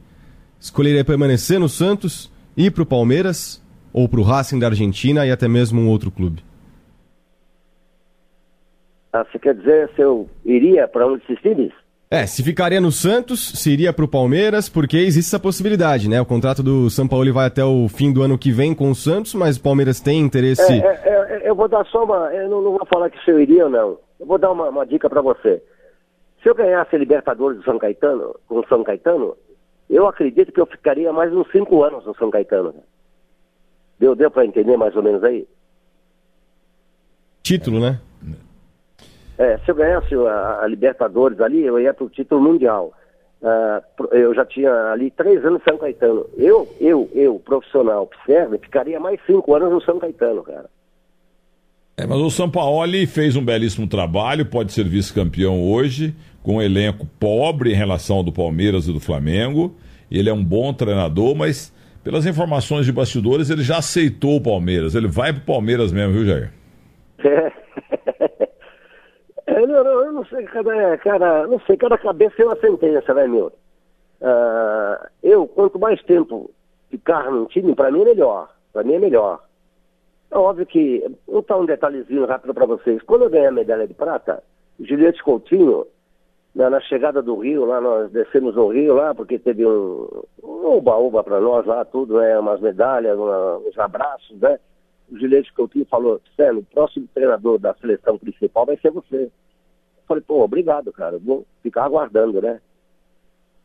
escolheria 0.58 1.04
permanecer 1.04 1.58
no 1.58 1.68
Santos, 1.68 2.32
ir 2.56 2.70
para 2.70 2.82
o 2.82 2.86
Palmeiras 2.86 3.62
ou 3.92 4.08
para 4.08 4.20
o 4.20 4.22
Racing 4.22 4.58
da 4.58 4.66
Argentina 4.68 5.26
e 5.26 5.30
até 5.30 5.48
mesmo 5.48 5.80
um 5.80 5.88
outro 5.88 6.10
clube? 6.10 6.42
Ah, 9.12 9.24
você 9.24 9.38
quer 9.38 9.54
dizer 9.54 9.90
se 9.96 10.02
eu 10.02 10.28
iria 10.44 10.86
para 10.86 11.06
um 11.06 11.16
desses 11.18 11.40
times? 11.40 11.72
É, 12.12 12.26
se 12.26 12.42
ficaria 12.42 12.80
no 12.80 12.90
Santos, 12.90 13.52
se 13.54 13.70
iria 13.70 13.92
para 13.92 14.04
o 14.04 14.08
Palmeiras, 14.08 14.68
porque 14.68 14.96
existe 14.96 15.28
essa 15.28 15.38
possibilidade, 15.38 16.08
né? 16.08 16.20
O 16.20 16.26
contrato 16.26 16.60
do 16.60 16.90
São 16.90 17.06
Paulo 17.06 17.32
vai 17.32 17.46
até 17.46 17.64
o 17.64 17.88
fim 17.88 18.12
do 18.12 18.20
ano 18.20 18.36
que 18.36 18.50
vem 18.50 18.74
com 18.74 18.90
o 18.90 18.94
Santos, 18.96 19.32
mas 19.32 19.56
o 19.56 19.62
Palmeiras 19.62 20.00
tem 20.00 20.18
interesse. 20.18 20.72
É, 20.72 21.00
é, 21.04 21.44
é, 21.44 21.48
eu 21.48 21.54
vou 21.54 21.68
dar 21.68 21.86
só 21.86 22.02
uma. 22.02 22.34
Eu 22.34 22.50
não, 22.50 22.62
não, 22.62 22.72
vou 22.72 22.86
falar 22.92 23.10
que 23.10 23.24
se 23.24 23.30
eu 23.30 23.38
iria 23.38 23.66
ou 23.66 23.70
não. 23.70 23.98
Eu 24.18 24.26
vou 24.26 24.38
dar 24.38 24.50
uma, 24.50 24.70
uma 24.70 24.84
dica 24.84 25.08
para 25.08 25.22
você. 25.22 25.62
Se 26.42 26.48
eu 26.48 26.54
ganhasse 26.56 26.96
a 26.96 26.98
Libertadores 26.98 27.58
do 27.58 27.64
São 27.64 27.78
Caetano, 27.78 28.34
com 28.48 28.58
o 28.58 28.66
São 28.66 28.82
Caetano, 28.82 29.36
eu 29.88 30.08
acredito 30.08 30.50
que 30.50 30.60
eu 30.60 30.66
ficaria 30.66 31.12
mais 31.12 31.32
uns 31.32 31.48
cinco 31.52 31.84
anos 31.84 32.04
no 32.04 32.16
São 32.16 32.28
Caetano. 32.28 32.74
Deu, 34.00 34.16
deu 34.16 34.32
para 34.32 34.44
entender 34.44 34.76
mais 34.76 34.96
ou 34.96 35.02
menos 35.04 35.22
aí? 35.22 35.46
Título, 37.44 37.78
né? 37.78 38.00
É, 39.40 39.56
se 39.64 39.70
eu 39.70 39.74
ganhasse 39.74 40.14
a, 40.14 40.60
a, 40.60 40.66
Libertadores 40.66 41.40
ali, 41.40 41.64
eu 41.64 41.80
ia 41.80 41.94
para 41.94 42.04
o 42.04 42.10
título 42.10 42.42
mundial. 42.42 42.92
Uh, 43.40 44.04
eu 44.12 44.34
já 44.34 44.44
tinha 44.44 44.70
ali 44.92 45.10
três 45.10 45.38
anos 45.42 45.60
no 45.60 45.64
São 45.64 45.78
Caetano. 45.78 46.26
Eu, 46.36 46.68
eu, 46.78 47.08
eu, 47.14 47.40
profissional, 47.42 48.10
serve, 48.26 48.58
ficaria 48.58 49.00
mais 49.00 49.18
cinco 49.26 49.54
anos 49.54 49.72
no 49.72 49.80
São 49.80 49.98
Caetano, 49.98 50.42
cara. 50.42 50.68
É, 51.96 52.06
mas 52.06 52.18
o 52.18 52.30
Sampaoli 52.30 53.06
fez 53.06 53.34
um 53.34 53.42
belíssimo 53.42 53.88
trabalho, 53.88 54.44
pode 54.44 54.74
ser 54.74 54.84
vice-campeão 54.84 55.62
hoje, 55.62 56.14
com 56.42 56.56
um 56.56 56.62
elenco 56.62 57.06
pobre 57.18 57.72
em 57.72 57.76
relação 57.76 58.18
ao 58.18 58.22
do 58.22 58.32
Palmeiras 58.32 58.88
e 58.88 58.92
do 58.92 59.00
Flamengo. 59.00 59.74
Ele 60.10 60.28
é 60.28 60.34
um 60.34 60.44
bom 60.44 60.70
treinador, 60.74 61.34
mas 61.34 61.72
pelas 62.04 62.26
informações 62.26 62.84
de 62.84 62.92
bastidores, 62.92 63.48
ele 63.48 63.62
já 63.62 63.78
aceitou 63.78 64.36
o 64.36 64.42
Palmeiras. 64.42 64.94
Ele 64.94 65.08
vai 65.08 65.32
pro 65.32 65.42
Palmeiras 65.42 65.92
mesmo, 65.92 66.12
viu, 66.12 66.26
Jair? 66.26 66.52
É. 67.24 67.52
É, 69.50 69.64
eu 69.64 70.12
não 70.12 70.24
sei, 70.26 70.44
cada, 70.44 70.96
cara, 70.98 71.46
não 71.48 71.58
sei, 71.60 71.76
cada 71.76 71.98
cabeça 71.98 72.40
é 72.40 72.44
uma 72.44 72.56
sentença, 72.56 73.12
né, 73.12 73.26
meu? 73.26 73.52
Uh, 74.20 75.08
eu, 75.24 75.44
quanto 75.48 75.76
mais 75.76 76.00
tempo 76.04 76.50
ficar 76.88 77.28
num 77.32 77.46
time, 77.46 77.74
para 77.74 77.90
mim 77.90 78.02
é 78.02 78.04
melhor. 78.04 78.48
Para 78.72 78.84
mim 78.84 78.94
é 78.94 78.98
melhor. 79.00 79.42
É 80.30 80.38
óbvio 80.38 80.64
que, 80.66 81.04
vou 81.26 81.42
dar 81.42 81.56
um 81.56 81.66
detalhezinho 81.66 82.26
rápido 82.26 82.54
para 82.54 82.64
vocês. 82.64 83.02
Quando 83.02 83.22
eu 83.22 83.30
ganhei 83.30 83.48
a 83.48 83.52
medalha 83.52 83.88
de 83.88 83.94
prata, 83.94 84.40
Juliette 84.78 85.20
Coutinho, 85.24 85.84
na, 86.54 86.70
na, 86.70 86.80
chegada 86.80 87.20
do 87.20 87.34
Rio, 87.36 87.64
lá 87.64 87.80
nós 87.80 88.12
descemos 88.12 88.54
no 88.54 88.68
Rio 88.68 88.94
lá, 88.94 89.12
porque 89.16 89.36
teve 89.36 89.66
um 89.66 90.22
oba-oba 90.42 91.24
para 91.24 91.40
nós 91.40 91.66
lá, 91.66 91.84
tudo, 91.84 92.18
né? 92.18 92.38
Umas 92.38 92.60
medalhas, 92.60 93.18
uma, 93.18 93.58
uns 93.58 93.76
abraços, 93.76 94.38
né? 94.38 94.60
O 95.10 95.18
Juliette 95.18 95.52
Coutinho 95.52 95.86
falou, 95.86 96.20
Célio, 96.36 96.60
o 96.60 96.74
próximo 96.74 97.08
treinador 97.12 97.58
da 97.58 97.74
seleção 97.74 98.16
principal 98.18 98.66
vai 98.66 98.76
ser 98.78 98.90
você. 98.90 99.24
Eu 99.24 99.30
falei, 100.06 100.22
pô, 100.22 100.42
obrigado, 100.42 100.92
cara, 100.92 101.18
vou 101.18 101.44
ficar 101.62 101.84
aguardando, 101.84 102.40
né? 102.40 102.60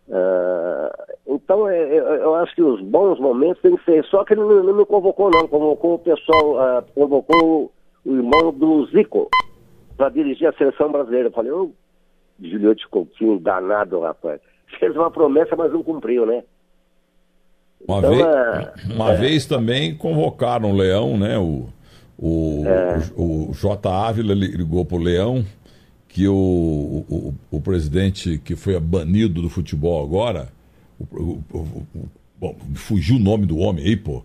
Uh, 0.08 1.36
então, 1.36 1.68
é, 1.68 1.82
eu, 1.82 2.06
eu, 2.06 2.36
acho 2.36 2.54
que 2.54 2.62
os 2.62 2.80
bons 2.82 3.20
momentos 3.20 3.62
tem 3.62 3.76
que 3.76 3.84
ser. 3.84 4.06
Só 4.06 4.24
que 4.24 4.34
ele 4.34 4.42
não, 4.42 4.74
me 4.74 4.86
convocou, 4.86 5.32
não. 5.32 5.48
Convocou 5.48 5.96
o 5.96 6.00
pessoal, 6.00 6.80
uh, 6.80 6.84
convocou 6.94 7.72
o 8.06 8.12
irmão 8.12 8.54
do 8.54 8.86
Zico 8.88 9.30
para 9.98 10.10
dirigir 10.10 10.48
a 10.48 10.54
seleção 10.54 10.92
brasileira. 10.92 11.30
Eu 11.30 11.34
falei, 11.34 11.52
ô, 11.52 11.64
oh, 11.64 11.72
Juliette 12.40 12.88
Coutinho, 12.88 13.40
danado, 13.40 14.00
rapaz. 14.00 14.40
Fez 14.80 14.96
uma 14.96 15.10
promessa, 15.10 15.56
mas 15.56 15.72
não 15.72 15.82
cumpriu, 15.82 16.26
né? 16.26 16.44
Uma, 17.88 18.00
então, 18.00 18.10
vez, 18.12 18.26
é, 18.26 18.94
uma 18.94 19.14
é, 19.14 19.18
vez 19.18 19.46
também 19.46 19.96
convocaram 19.96 20.72
o 20.72 20.76
Leão, 20.76 21.18
né? 21.18 21.38
O, 21.38 21.68
o, 22.18 22.64
é. 22.66 23.04
o, 23.16 23.52
o 23.52 23.54
J. 23.54 23.90
Ávila 23.90 24.34
ligou 24.34 24.86
para 24.86 24.98
o 24.98 25.02
Leão 25.02 25.46
que 26.08 26.28
o, 26.28 26.34
o, 27.10 27.34
o, 27.52 27.60
presidente 27.60 28.38
que 28.38 28.56
foi 28.56 28.80
banido 28.80 29.42
do 29.42 29.50
futebol 29.50 30.02
agora, 30.02 30.48
o, 30.98 31.42
bom, 32.40 32.56
fugiu 32.74 33.18
o 33.18 33.20
nome 33.20 33.46
do 33.46 33.58
homem 33.58 33.86
aí, 33.86 33.98
pô. 33.98 34.24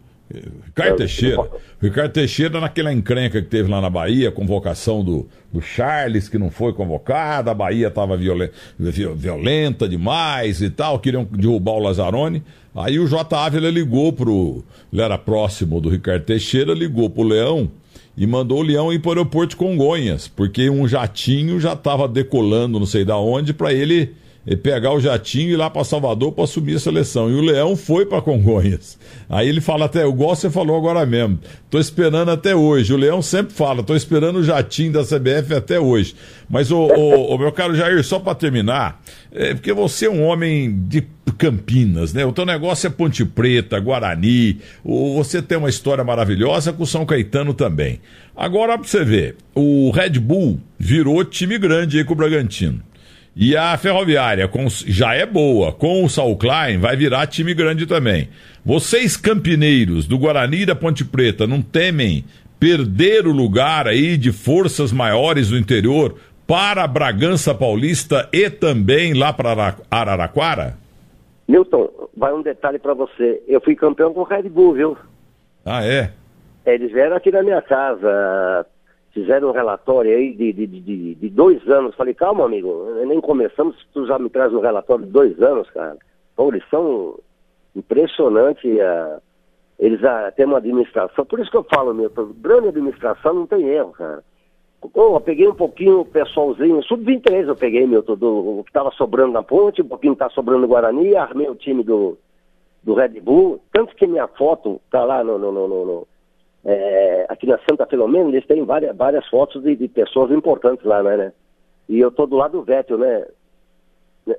Ricardo 0.64 0.96
Teixeira. 0.96 1.50
Ricardo 1.82 2.12
Teixeira, 2.12 2.60
naquela 2.60 2.92
encrenca 2.92 3.42
que 3.42 3.48
teve 3.48 3.68
lá 3.68 3.80
na 3.80 3.90
Bahia, 3.90 4.30
convocação 4.30 5.02
do, 5.02 5.28
do 5.52 5.60
Charles, 5.60 6.28
que 6.28 6.38
não 6.38 6.50
foi 6.50 6.72
convocado, 6.72 7.50
a 7.50 7.54
Bahia 7.54 7.88
estava 7.88 8.16
violenta, 8.16 8.54
violenta 9.16 9.88
demais 9.88 10.62
e 10.62 10.70
tal, 10.70 10.98
queriam 10.98 11.24
derrubar 11.24 11.72
o 11.72 11.78
Lazzaroni. 11.80 12.42
Aí 12.74 13.00
o 13.00 13.06
J. 13.06 13.36
Ávila 13.36 13.68
ligou 13.68 14.12
pro. 14.12 14.64
Ele 14.92 15.02
era 15.02 15.18
próximo 15.18 15.80
do 15.80 15.88
Ricardo 15.88 16.22
Teixeira, 16.22 16.72
ligou 16.72 17.10
pro 17.10 17.24
Leão 17.24 17.68
e 18.16 18.26
mandou 18.26 18.58
o 18.58 18.62
Leão 18.62 18.92
ir 18.92 19.00
para 19.00 19.08
o 19.08 19.12
aeroporto 19.12 19.50
de 19.50 19.56
Congonhas, 19.56 20.28
porque 20.28 20.70
um 20.70 20.86
jatinho 20.86 21.58
já 21.58 21.72
estava 21.72 22.06
decolando, 22.06 22.78
não 22.78 22.86
sei 22.86 23.04
da 23.04 23.16
onde, 23.16 23.52
para 23.52 23.72
ele 23.72 24.14
pegar 24.62 24.92
o 24.92 25.00
jatinho 25.00 25.50
e 25.50 25.52
ir 25.52 25.56
lá 25.56 25.68
para 25.68 25.84
Salvador 25.84 26.32
para 26.32 26.44
assumir 26.44 26.76
a 26.76 26.80
seleção. 26.80 27.30
E 27.30 27.34
o 27.34 27.40
Leão 27.40 27.76
foi 27.76 28.06
para 28.06 28.22
Congonhas. 28.22 28.98
Aí 29.28 29.48
ele 29.48 29.60
fala 29.60 29.84
até, 29.84 30.06
igual 30.06 30.34
você 30.34 30.50
falou 30.50 30.76
agora 30.76 31.04
mesmo, 31.04 31.38
tô 31.68 31.78
esperando 31.78 32.30
até 32.30 32.54
hoje. 32.54 32.92
O 32.92 32.96
Leão 32.96 33.20
sempre 33.22 33.54
fala, 33.54 33.82
tô 33.82 33.94
esperando 33.94 34.36
o 34.36 34.44
jatinho 34.44 34.92
da 34.92 35.04
CBF 35.04 35.54
até 35.54 35.78
hoje. 35.78 36.14
Mas, 36.48 36.70
o, 36.70 36.78
o, 36.78 37.34
o 37.34 37.38
meu 37.38 37.52
caro 37.52 37.74
Jair, 37.74 38.02
só 38.02 38.18
para 38.18 38.34
terminar, 38.34 39.00
é 39.32 39.54
porque 39.54 39.72
você 39.72 40.06
é 40.06 40.10
um 40.10 40.22
homem 40.22 40.84
de 40.88 41.06
Campinas, 41.38 42.12
né? 42.12 42.24
O 42.24 42.32
teu 42.32 42.44
negócio 42.44 42.86
é 42.86 42.90
Ponte 42.90 43.24
Preta, 43.24 43.78
Guarani, 43.78 44.58
o, 44.84 45.14
você 45.14 45.40
tem 45.40 45.56
uma 45.56 45.68
história 45.68 46.02
maravilhosa 46.02 46.72
com 46.72 46.82
o 46.82 46.86
São 46.86 47.06
Caetano 47.06 47.54
também. 47.54 48.00
Agora, 48.36 48.76
para 48.76 48.86
você 48.86 49.04
ver, 49.04 49.36
o 49.54 49.90
Red 49.90 50.18
Bull 50.18 50.60
virou 50.78 51.24
time 51.24 51.56
grande 51.56 51.98
aí 51.98 52.04
com 52.04 52.14
o 52.14 52.16
Bragantino. 52.16 52.82
E 53.34 53.56
a 53.56 53.76
Ferroviária 53.76 54.48
com, 54.48 54.66
já 54.68 55.14
é 55.14 55.24
boa. 55.24 55.72
Com 55.72 56.04
o 56.04 56.08
Saul 56.08 56.36
Klein 56.36 56.78
vai 56.78 56.96
virar 56.96 57.26
time 57.26 57.54
grande 57.54 57.86
também. 57.86 58.28
Vocês, 58.64 59.16
campineiros 59.16 60.06
do 60.06 60.18
Guarani 60.18 60.62
e 60.62 60.66
da 60.66 60.74
Ponte 60.74 61.04
Preta, 61.04 61.46
não 61.46 61.62
temem 61.62 62.24
perder 62.58 63.26
o 63.26 63.32
lugar 63.32 63.86
aí 63.86 64.16
de 64.16 64.32
forças 64.32 64.92
maiores 64.92 65.48
do 65.48 65.56
interior 65.56 66.16
para 66.46 66.82
a 66.82 66.86
Bragança 66.86 67.54
Paulista 67.54 68.28
e 68.32 68.50
também 68.50 69.14
lá 69.14 69.32
para 69.32 69.76
Araraquara? 69.90 70.76
Milton, 71.48 71.88
vai 72.16 72.32
um 72.32 72.42
detalhe 72.42 72.78
para 72.78 72.92
você. 72.92 73.42
Eu 73.48 73.60
fui 73.60 73.74
campeão 73.74 74.12
com 74.12 74.20
o 74.20 74.24
Red 74.24 74.48
Bull, 74.48 74.74
viu? 74.74 74.96
Ah, 75.64 75.84
é? 75.84 76.10
Eles 76.66 76.92
vieram 76.92 77.16
aqui 77.16 77.30
na 77.30 77.42
minha 77.42 77.62
casa 77.62 78.66
fizeram 79.12 79.48
um 79.48 79.52
relatório 79.52 80.16
aí 80.16 80.32
de, 80.32 80.52
de, 80.52 80.66
de, 80.66 81.14
de, 81.14 81.28
dois 81.28 81.66
anos. 81.68 81.94
Falei, 81.94 82.14
calma, 82.14 82.44
amigo, 82.44 82.86
nem 83.06 83.20
começamos, 83.20 83.76
tu 83.92 84.06
já 84.06 84.18
me 84.18 84.30
traz 84.30 84.52
um 84.52 84.60
relatório 84.60 85.04
de 85.04 85.10
dois 85.10 85.40
anos, 85.42 85.68
cara. 85.70 85.96
Pô, 86.36 86.48
eles 86.48 86.64
são 86.70 87.18
impressionantes, 87.74 88.64
uh, 88.64 89.20
eles 89.78 90.00
uh, 90.00 90.32
têm 90.36 90.46
uma 90.46 90.58
administração, 90.58 91.24
por 91.24 91.40
isso 91.40 91.50
que 91.50 91.56
eu 91.56 91.64
falo, 91.64 91.94
meu, 91.94 92.10
grande 92.40 92.68
administração 92.68 93.34
não 93.34 93.46
tem 93.46 93.68
erro, 93.68 93.92
cara. 93.92 94.22
Oh, 94.94 95.16
eu 95.16 95.20
peguei 95.20 95.46
um 95.46 95.54
pouquinho 95.54 96.00
o 96.00 96.04
pessoalzinho, 96.06 96.82
sub-23 96.82 97.48
eu 97.48 97.56
peguei, 97.56 97.86
meu, 97.86 98.00
do, 98.00 98.60
o 98.60 98.64
que 98.64 98.70
estava 98.70 98.90
sobrando 98.92 99.32
na 99.32 99.42
ponte, 99.42 99.82
um 99.82 99.88
pouquinho 99.88 100.14
está 100.14 100.30
sobrando 100.30 100.62
no 100.62 100.68
Guarani, 100.68 101.14
armei 101.14 101.48
o 101.48 101.54
time 101.54 101.84
do, 101.84 102.16
do 102.82 102.94
Red 102.94 103.20
Bull, 103.20 103.60
tanto 103.72 103.94
que 103.94 104.06
minha 104.06 104.26
foto 104.26 104.80
tá 104.90 105.04
lá 105.04 105.22
no, 105.22 105.38
no, 105.38 105.52
no, 105.52 105.68
no 105.68 106.08
é, 106.64 107.26
aqui 107.28 107.46
na 107.46 107.58
Santa 107.68 107.86
Filomena, 107.86 108.28
eles 108.28 108.46
têm 108.46 108.64
várias, 108.64 108.94
várias 108.96 109.26
fotos 109.28 109.62
de, 109.62 109.74
de 109.76 109.88
pessoas 109.88 110.30
importantes 110.30 110.84
lá, 110.84 111.02
né, 111.02 111.32
E 111.88 111.98
eu 111.98 112.10
tô 112.10 112.26
do 112.26 112.36
lado 112.36 112.52
do 112.52 112.62
Vettel, 112.62 112.98
né? 112.98 113.26
né? 114.26 114.36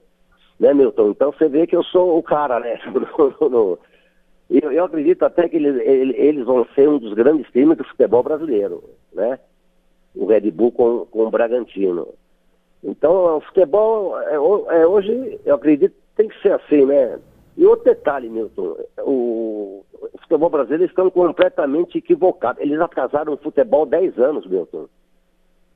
Né, 0.59 0.73
Milton? 0.73 1.09
Então 1.09 1.31
você 1.31 1.47
vê 1.47 1.65
que 1.65 1.75
eu 1.75 1.83
sou 1.83 2.17
o 2.17 2.23
cara, 2.23 2.59
né? 2.59 2.79
eu, 4.49 4.71
eu 4.71 4.83
acredito 4.83 5.23
até 5.23 5.49
que 5.49 5.55
eles, 5.55 5.81
eles 6.15 6.45
vão 6.45 6.65
ser 6.75 6.87
um 6.87 6.99
dos 6.99 7.13
grandes 7.13 7.49
times 7.51 7.77
do 7.77 7.83
futebol 7.83 8.21
brasileiro, 8.21 8.83
né? 9.13 9.39
O 10.15 10.25
Red 10.25 10.51
Bull 10.51 10.71
com, 10.71 11.05
com 11.05 11.25
o 11.25 11.31
Bragantino. 11.31 12.07
Então, 12.83 13.37
o 13.37 13.41
futebol, 13.41 14.19
é, 14.21 14.35
é, 14.35 14.87
hoje, 14.87 15.39
eu 15.45 15.55
acredito, 15.55 15.95
tem 16.15 16.27
que 16.27 16.39
ser 16.41 16.53
assim, 16.53 16.85
né? 16.85 17.19
E 17.57 17.65
outro 17.65 17.85
detalhe, 17.85 18.29
Milton, 18.29 18.75
o, 18.99 19.83
o 20.01 20.17
futebol 20.19 20.49
brasileiro 20.49 20.85
estão 20.85 21.09
completamente 21.09 21.97
equivocados. 21.97 22.61
Eles 22.61 22.79
atrasaram 22.79 23.33
o 23.33 23.37
futebol 23.37 23.85
10 23.85 24.17
anos, 24.17 24.45
Milton. 24.47 24.87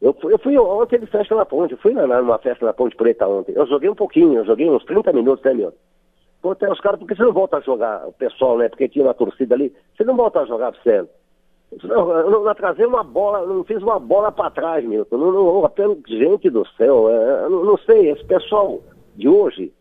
Eu 0.02 0.14
fui, 0.14 0.34
eu 0.34 0.40
fui 0.40 0.58
ontem 0.58 1.00
de 1.00 1.06
festa 1.06 1.36
na 1.36 1.46
ponte, 1.46 1.72
eu 1.72 1.78
fui 1.78 1.94
na, 1.94 2.06
numa 2.06 2.38
festa 2.38 2.66
na 2.66 2.74
Ponte 2.74 2.96
Preta 2.96 3.28
ontem. 3.28 3.54
Eu 3.56 3.66
joguei 3.66 3.90
um 3.90 3.96
pouquinho, 3.96 4.40
eu 4.40 4.46
joguei 4.46 4.70
uns 4.70 4.84
30 4.86 5.14
minutos, 5.14 5.44
né, 5.44 5.54
Milton? 5.54 5.78
Pô, 6.42 6.52
até 6.52 6.72
os 6.72 6.80
caras, 6.80 7.00
porque 7.00 7.16
você 7.16 7.24
não 7.24 7.34
volta 7.34 7.58
a 7.58 7.62
jogar, 7.62 8.08
o 8.08 8.14
pessoal, 8.14 8.58
né? 8.58 8.70
Porque 8.70 8.90
tinha 8.90 9.06
uma 9.06 9.14
torcida 9.14 9.56
ali, 9.56 9.74
você 9.96 10.04
não 10.04 10.16
volta 10.16 10.42
a 10.42 10.46
jogar, 10.46 10.74
você. 10.74 11.08
Não, 11.84 12.12
eu 12.12 12.30
não 12.30 12.48
atrasei 12.48 12.86
uma 12.86 13.04
bola, 13.04 13.46
não 13.48 13.64
fiz 13.64 13.82
uma 13.82 14.00
bola 14.00 14.32
para 14.32 14.52
trás, 14.52 14.86
Milton. 14.86 15.18
Não, 15.18 15.32
não, 15.32 16.02
gente 16.08 16.50
do 16.50 16.66
céu, 16.78 17.10
é, 17.10 17.50
não, 17.50 17.64
não 17.64 17.78
sei, 17.80 18.12
esse 18.12 18.24
pessoal 18.26 18.82
de 19.16 19.28
hoje, 19.28 19.74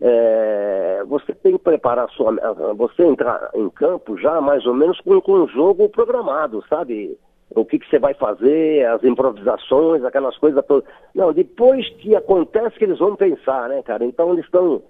é, 0.00 1.02
você 1.06 1.34
tem 1.34 1.52
que 1.52 1.64
preparar 1.64 2.08
sua. 2.10 2.34
Você 2.74 3.04
entrar 3.04 3.50
em 3.54 3.68
campo 3.70 4.16
já 4.18 4.40
mais 4.40 4.64
ou 4.66 4.74
menos 4.74 5.00
com, 5.00 5.20
com 5.20 5.32
um 5.32 5.48
jogo 5.48 5.88
programado, 5.88 6.64
sabe? 6.68 7.18
o 7.54 7.64
que, 7.64 7.78
que 7.78 7.88
você 7.88 7.98
vai 7.98 8.14
fazer, 8.14 8.86
as 8.86 9.02
improvisações, 9.02 10.04
aquelas 10.04 10.36
coisas 10.38 10.64
todas. 10.66 10.88
Não, 11.14 11.32
depois 11.32 11.88
que 11.96 12.14
acontece 12.14 12.78
que 12.78 12.84
eles 12.84 12.98
vão 12.98 13.16
pensar, 13.16 13.68
né, 13.68 13.82
cara? 13.82 14.04
Então 14.04 14.32
eles 14.32 14.44
estão 14.44 14.82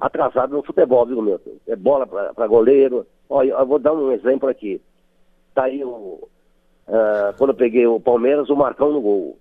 atrasados 0.00 0.56
no 0.56 0.62
futebol, 0.62 1.04
viu, 1.06 1.20
meu? 1.20 1.40
É 1.68 1.76
bola 1.76 2.06
para 2.06 2.46
goleiro. 2.46 3.06
Olha, 3.28 3.52
eu 3.52 3.66
vou 3.66 3.78
dar 3.78 3.92
um 3.92 4.12
exemplo 4.12 4.48
aqui. 4.48 4.80
Tá 5.54 5.64
aí 5.64 5.84
o. 5.84 6.28
Uh, 6.88 7.36
quando 7.36 7.50
eu 7.50 7.56
peguei 7.56 7.86
o 7.86 8.00
Palmeiras, 8.00 8.48
o 8.48 8.56
Marcão 8.56 8.92
no 8.92 9.00
gol. 9.00 9.38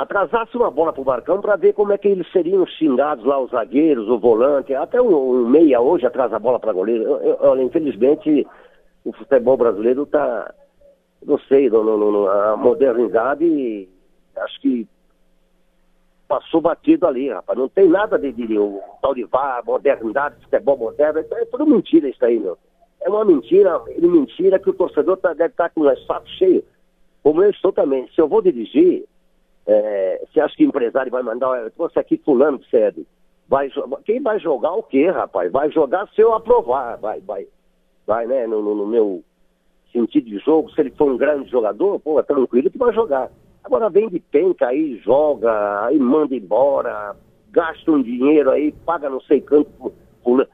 Atrasasse 0.00 0.56
uma 0.56 0.70
bola 0.70 0.94
pro 0.94 1.04
Marcão 1.04 1.42
para 1.42 1.56
ver 1.56 1.74
como 1.74 1.92
é 1.92 1.98
que 1.98 2.08
eles 2.08 2.26
seriam 2.32 2.64
xingados 2.66 3.22
lá, 3.24 3.38
os 3.38 3.50
zagueiros, 3.50 4.08
o 4.08 4.18
volante, 4.18 4.74
até 4.74 5.00
o, 5.00 5.06
o 5.06 5.46
meia 5.46 5.78
hoje 5.80 6.06
atrasa 6.06 6.36
a 6.36 6.38
bola 6.38 6.58
para 6.58 6.72
goleiro. 6.72 7.20
Olha, 7.40 7.62
infelizmente, 7.62 8.46
o 9.04 9.12
futebol 9.12 9.58
brasileiro 9.58 10.06
tá 10.06 10.54
não 11.22 11.38
sei, 11.40 11.68
no, 11.68 11.82
no, 11.84 12.28
a 12.28 12.56
modernidade, 12.56 13.88
acho 14.36 14.60
que 14.62 14.88
passou 16.26 16.62
batido 16.62 17.06
ali, 17.06 17.28
rapaz. 17.28 17.58
Não 17.58 17.68
tem 17.68 17.86
nada 17.86 18.18
de, 18.18 18.32
de, 18.32 18.46
de 18.46 18.58
o 18.58 18.80
tal 19.02 19.14
de 19.14 19.28
modernidade, 19.66 20.42
futebol 20.44 20.78
moderno, 20.78 21.20
é, 21.20 21.42
é 21.42 21.44
tudo 21.44 21.66
mentira 21.66 22.08
isso 22.08 22.24
aí, 22.24 22.38
meu. 22.38 22.56
É 23.02 23.08
uma 23.10 23.24
mentira, 23.24 23.78
é 23.86 24.00
mentira 24.00 24.58
que 24.58 24.70
o 24.70 24.74
torcedor 24.74 25.18
tá, 25.18 25.34
deve 25.34 25.50
estar 25.50 25.68
tá 25.68 25.74
com 25.74 25.82
o 25.82 25.96
saco 26.06 26.26
cheio, 26.38 26.64
como 27.22 27.42
eu 27.42 27.50
estou 27.50 27.70
também. 27.70 28.08
Se 28.14 28.20
eu 28.20 28.28
vou 28.28 28.40
dirigir, 28.40 29.04
é, 29.66 30.24
você 30.26 30.40
acha 30.40 30.56
que 30.56 30.64
o 30.64 30.68
empresário 30.68 31.10
vai 31.10 31.22
mandar, 31.22 31.70
você 31.76 31.98
aqui 31.98 32.16
fulano 32.18 32.62
cede. 32.64 33.06
Vai, 33.48 33.68
quem 34.04 34.22
vai 34.22 34.38
jogar 34.38 34.72
o 34.74 34.82
quê, 34.82 35.10
rapaz? 35.10 35.50
Vai 35.50 35.70
jogar 35.70 36.08
se 36.08 36.20
eu 36.20 36.32
aprovar, 36.32 36.96
vai, 36.98 37.20
vai, 37.20 37.46
vai, 38.06 38.26
né, 38.26 38.46
no, 38.46 38.62
no, 38.62 38.74
no 38.74 38.86
meu 38.86 39.24
sentido 39.92 40.26
de 40.26 40.38
jogo, 40.38 40.70
se 40.70 40.80
ele 40.80 40.90
for 40.90 41.10
um 41.10 41.16
grande 41.16 41.50
jogador, 41.50 41.98
pô, 41.98 42.20
é 42.20 42.22
tranquilo 42.22 42.70
que 42.70 42.78
vai 42.78 42.92
jogar. 42.94 43.30
Agora 43.62 43.90
vem 43.90 44.08
de 44.08 44.20
penca 44.20 44.68
aí, 44.68 44.96
joga, 44.98 45.84
aí 45.84 45.98
manda 45.98 46.34
embora, 46.34 47.14
gasta 47.50 47.90
um 47.90 48.02
dinheiro 48.02 48.50
aí, 48.50 48.72
paga 48.72 49.10
não 49.10 49.20
sei 49.20 49.40
quanto. 49.40 49.92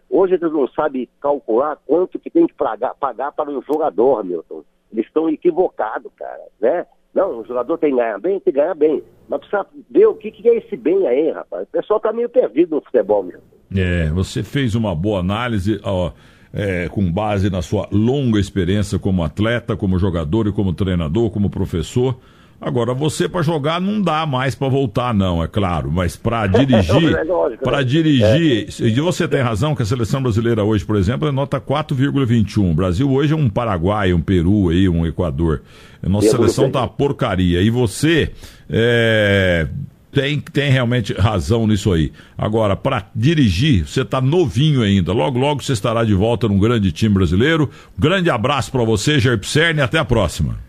Hoje 0.09 0.35
eles 0.35 0.53
não 0.53 0.67
sabem 0.69 1.09
calcular 1.21 1.77
quanto 1.87 2.19
que 2.19 2.31
tem 2.31 2.47
que 2.47 2.55
pagar, 2.55 2.95
pagar 2.95 3.33
para 3.33 3.51
um 3.51 3.61
jogador, 3.63 4.25
Milton. 4.25 4.65
Eles 4.93 5.07
estão 5.07 5.29
equivocados, 5.29 6.11
cara, 6.17 6.45
né? 6.61 6.87
Não, 7.17 7.41
o 7.41 7.45
jogador 7.47 7.79
tem 7.79 7.91
que 7.91 7.97
ganhar 7.97 8.21
bem, 8.21 8.39
tem 8.41 8.53
que 8.53 8.61
ganhar 8.61 8.75
bem. 8.75 9.03
Mas 9.29 9.41
precisa 9.41 9.67
ver 9.91 10.07
o 10.07 10.15
que, 10.15 10.31
que 10.31 10.49
é 10.49 10.57
esse 10.59 10.77
bem 10.77 11.07
aí, 11.09 11.31
rapaz. 11.31 11.65
O 11.65 11.73
pessoal 11.73 11.99
tá 11.99 12.13
meio 12.13 12.29
perdido 12.29 12.77
no 12.77 12.83
futebol 12.83 13.23
mesmo. 13.23 13.43
É, 13.75 14.11
você 14.11 14.43
fez 14.43 14.75
uma 14.75 14.95
boa 14.95 15.21
análise, 15.21 15.81
ó 15.83 16.13
é, 16.57 16.89
com 16.89 17.13
base 17.13 17.51
na 17.51 17.61
sua 17.61 17.87
longa 17.93 18.41
experiência 18.41 18.99
como 18.99 19.23
atleta, 19.23 19.77
como 19.77 19.99
jogador 19.99 20.47
e 20.47 20.53
como 20.53 20.73
treinador, 20.73 21.31
como 21.31 21.51
professor. 21.51 22.19
Agora, 22.61 22.95
você 22.95 23.29
para 23.29 23.43
jogar 23.43 23.81
não 23.81 24.01
dá 24.01 24.25
mais 24.25 24.55
para 24.55 24.69
voltar, 24.69 25.13
não, 25.13 25.43
é 25.43 25.47
claro, 25.47 25.93
mas 25.93 26.17
para 26.17 26.47
dirigir, 26.47 27.13
é 27.15 27.57
para 27.59 27.79
né? 27.79 27.85
dirigir, 27.85 28.69
é. 28.81 28.89
e 28.89 29.01
você 29.01 29.29
tem 29.29 29.43
razão 29.43 29.75
que 29.75 29.83
a 29.83 29.87
seleção 29.87 30.23
brasileira 30.23 30.65
hoje, 30.65 30.85
por 30.85 30.97
exemplo, 30.97 31.29
é 31.29 31.33
nota 31.33 31.61
4,21. 31.61 32.71
O 32.71 32.75
Brasil 32.75 33.11
hoje 33.11 33.35
é 33.35 33.37
um 33.37 33.51
Paraguai, 33.51 34.13
um 34.15 34.21
Peru 34.21 34.71
aí, 34.71 34.89
um 34.89 35.07
Equador. 35.07 35.63
A 36.03 36.09
nossa 36.09 36.31
seleção 36.31 36.71
tá 36.71 36.81
uma 36.81 36.89
porcaria. 36.89 37.61
E 37.61 37.69
você 37.69 38.31
é, 38.71 39.67
tem, 40.11 40.41
tem 40.41 40.71
realmente 40.71 41.13
razão 41.13 41.67
nisso 41.67 41.93
aí. 41.93 42.11
Agora, 42.39 42.75
para 42.75 43.07
dirigir, 43.15 43.87
você 43.87 44.01
está 44.01 44.21
novinho 44.21 44.83
ainda. 44.83 45.13
Logo, 45.13 45.39
logo 45.39 45.63
você 45.63 45.73
estará 45.73 46.05
de 46.05 46.15
volta 46.15 46.49
num 46.49 46.59
grande 46.59 46.91
time 46.91 47.15
brasileiro. 47.15 47.71
grande 47.99 48.31
abraço 48.31 48.73
para 48.73 48.83
você, 48.83 49.19
Jair 49.19 49.39
Pisserni, 49.39 49.83
até 49.83 49.99
a 49.99 50.05
próxima. 50.05 50.66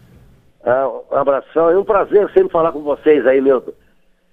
Ah, 0.68 0.90
um 0.90 1.16
abração, 1.16 1.70
é 1.70 1.80
um 1.80 1.86
prazer 1.86 2.30
sempre 2.34 2.52
falar 2.52 2.74
com 2.74 2.82
vocês 2.82 3.26
aí, 3.26 3.40
meu 3.40 3.64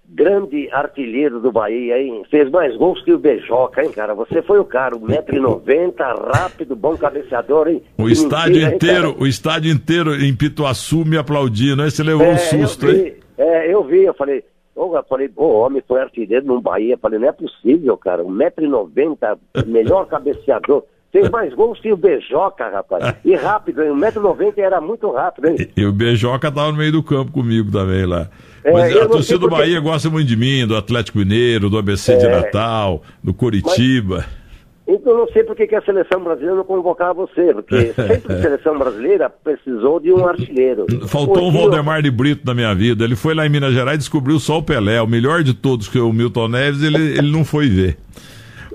grande 0.06 0.68
artilheiro 0.70 1.40
do 1.40 1.50
Bahia, 1.50 1.96
hein? 1.98 2.24
Fez 2.30 2.50
mais 2.50 2.76
gols 2.76 3.02
que 3.04 3.12
o 3.12 3.18
Bejoca, 3.18 3.82
hein, 3.82 3.90
cara? 3.90 4.14
Você 4.14 4.42
foi 4.42 4.58
o 4.58 4.64
cara, 4.64 4.97
1,90m, 4.97 5.94
rápido, 6.34 6.76
bom 6.76 6.97
cabeceador, 6.97 7.68
hein? 7.68 7.82
O 7.97 8.08
estádio 8.08 8.62
mentira, 8.62 8.75
inteiro, 8.75 9.08
hein, 9.10 9.16
o 9.20 9.26
estádio 9.26 9.73
inteiro 9.73 10.14
em 10.14 10.36
Pituaçu 10.36 11.04
me 11.04 11.16
aplaudindo, 11.16 11.82
aí 11.82 11.90
você 11.90 12.02
levou 12.02 12.26
é, 12.26 12.32
um 12.32 12.38
susto, 12.38 12.86
vi, 12.86 12.92
hein? 12.92 13.14
É, 13.38 13.73
eu 13.73 13.84
vi, 13.84 14.02
eu 14.04 14.14
falei, 14.14 14.44
eu 14.76 15.04
falei, 15.08 15.30
o 15.36 15.47
homem 15.47 15.82
foi 15.86 16.00
artilheiro 16.00 16.44
no 16.44 16.60
Bahia. 16.60 16.99
Falei, 16.99 17.18
não 17.18 17.28
é 17.28 17.32
possível, 17.32 17.97
cara. 17.97 18.25
1,90m, 18.25 19.38
melhor 19.66 20.06
cabeceador. 20.06 20.84
Fez 21.14 21.30
mais 21.30 21.54
gols 21.54 21.78
que 21.78 21.92
o 21.92 21.96
Bejoca, 21.96 22.68
rapaz. 22.68 23.14
E 23.24 23.36
rápido, 23.36 23.84
hein? 23.84 23.90
1,90m 23.90 24.58
era 24.58 24.80
muito 24.80 25.08
rápido, 25.12 25.46
hein? 25.46 25.56
E, 25.76 25.82
e 25.82 25.86
o 25.86 25.92
Bejoca 25.92 26.50
tava 26.50 26.72
no 26.72 26.76
meio 26.76 26.90
do 26.90 27.04
campo 27.04 27.30
comigo 27.30 27.70
também 27.70 28.04
lá. 28.04 28.28
É, 28.64 28.72
Mas 28.72 28.96
a 28.96 29.06
torcida 29.06 29.38
do 29.38 29.48
Bahia 29.48 29.78
gosta 29.78 30.10
muito 30.10 30.26
de 30.26 30.36
mim, 30.36 30.66
do 30.66 30.76
Atlético 30.76 31.18
Mineiro, 31.18 31.70
do 31.70 31.78
ABC 31.78 32.14
é, 32.14 32.16
de 32.16 32.26
Natal, 32.26 33.00
do 33.22 33.32
Coritiba. 33.32 34.24
Mas... 34.26 34.44
Então 34.88 35.16
não 35.16 35.28
sei 35.28 35.44
por 35.44 35.54
que, 35.54 35.72
a 35.72 35.82
seleção 35.82 36.22
brasileira 36.24 36.56
não 36.56 36.64
convocava 36.64 37.14
você, 37.14 37.54
porque 37.54 37.92
sempre 37.94 38.32
a 38.34 38.42
seleção 38.42 38.76
brasileira 38.76 39.30
precisou 39.30 40.00
de 40.00 40.12
um 40.12 40.26
artilheiro. 40.26 40.84
Faltou 41.06 41.48
um 41.48 41.52
Valdemar 41.52 42.02
de 42.02 42.10
Brito 42.10 42.42
na 42.44 42.54
minha 42.54 42.74
vida. 42.74 43.04
Ele 43.04 43.14
foi 43.14 43.36
lá 43.36 43.46
em 43.46 43.50
Minas 43.50 43.72
Gerais 43.72 43.94
e 43.94 43.98
descobriu 43.98 44.40
só 44.40 44.58
o 44.58 44.62
Pelé, 44.64 45.00
o 45.00 45.06
melhor 45.06 45.44
de 45.44 45.54
todos, 45.54 45.86
que 45.86 45.96
é 45.96 46.02
o 46.02 46.12
Milton 46.12 46.48
Neves, 46.48 46.82
ele, 46.82 47.18
ele 47.18 47.30
não 47.30 47.44
foi 47.44 47.68
ver. 47.68 47.98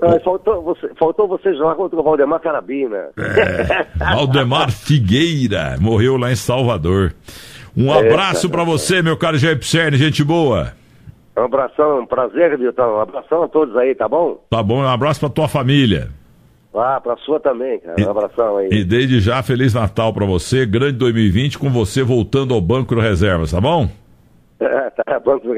Ah, 0.02 0.20
faltou, 0.24 0.62
você, 0.62 0.90
faltou 0.98 1.28
você 1.28 1.54
jogar 1.54 1.74
contra 1.74 1.98
o 1.98 2.02
Valdemar 2.02 2.40
Carabina. 2.40 3.10
É, 3.18 3.86
Valdemar 4.14 4.70
Figueira, 4.70 5.76
morreu 5.80 6.16
lá 6.16 6.30
em 6.32 6.36
Salvador. 6.36 7.12
Um 7.76 7.92
abraço 7.92 8.50
para 8.50 8.64
você, 8.64 9.02
meu 9.02 9.16
caro 9.16 9.38
Jair 9.38 9.58
Pisserni, 9.58 9.96
gente 9.96 10.24
boa. 10.24 10.72
Um 11.36 11.44
abração, 11.44 12.00
um 12.00 12.06
prazer, 12.06 12.58
Milton. 12.58 12.82
Um 12.82 13.00
abração 13.00 13.42
a 13.44 13.48
todos 13.48 13.76
aí, 13.76 13.94
tá 13.94 14.08
bom? 14.08 14.44
Tá 14.50 14.62
bom, 14.62 14.82
um 14.82 14.88
abraço 14.88 15.20
pra 15.20 15.28
tua 15.28 15.48
família. 15.48 16.08
Ah, 16.74 17.00
pra 17.02 17.16
sua 17.18 17.40
também, 17.40 17.80
cara. 17.80 17.96
Um 18.00 18.10
abração 18.10 18.58
aí. 18.58 18.68
E 18.70 18.84
desde 18.84 19.20
já, 19.20 19.42
Feliz 19.42 19.74
Natal 19.74 20.12
pra 20.12 20.24
você, 20.24 20.64
grande 20.64 20.98
2020, 20.98 21.58
com 21.58 21.68
você 21.68 22.02
voltando 22.02 22.54
ao 22.54 22.60
Banco 22.60 22.94
de 22.94 23.00
Reservas, 23.00 23.50
tá 23.50 23.60
bom? 23.60 23.88
É, 24.60 24.90
tá, 25.04 25.18
banco, 25.18 25.48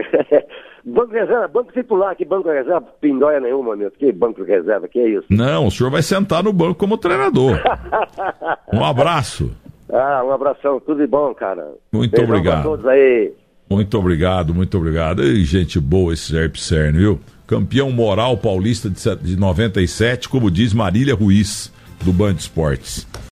banco 0.84 1.12
de 1.12 1.18
Reserva, 1.18 1.48
Banco 1.48 1.72
Titular, 1.72 2.16
que 2.16 2.24
Banco 2.24 2.48
de 2.48 2.54
Reserva, 2.54 2.82
pindóia 3.00 3.40
nenhuma, 3.40 3.76
meu. 3.76 3.90
Que 3.90 4.12
Banco 4.12 4.44
de 4.44 4.50
Reserva, 4.50 4.88
que 4.88 4.98
é 4.98 5.08
isso? 5.08 5.26
Não, 5.30 5.66
o 5.66 5.70
senhor 5.70 5.90
vai 5.90 6.02
sentar 6.02 6.42
no 6.42 6.52
banco 6.52 6.74
como 6.74 6.98
treinador. 6.98 7.60
um 8.72 8.84
abraço. 8.84 9.50
Ah, 9.92 10.22
um 10.24 10.30
abração, 10.30 10.80
tudo 10.80 11.00
de 11.00 11.06
bom, 11.06 11.34
cara. 11.34 11.72
Muito 11.92 12.12
Beijão 12.12 12.34
obrigado. 12.34 12.62
Todos 12.62 12.86
aí. 12.86 13.32
Muito 13.68 13.98
obrigado, 13.98 14.54
muito 14.54 14.76
obrigado. 14.76 15.22
E 15.22 15.44
gente 15.44 15.78
boa 15.80 16.12
esse 16.12 16.32
Zé 16.32 16.48
Pisserno, 16.48 16.98
viu? 16.98 17.20
Campeão 17.46 17.90
moral 17.90 18.36
paulista 18.36 18.88
de 18.90 19.36
97, 19.36 20.28
como 20.28 20.50
diz 20.50 20.72
Marília 20.72 21.14
Ruiz, 21.14 21.72
do 22.02 22.12
Band 22.12 22.32
Esportes. 22.32 23.06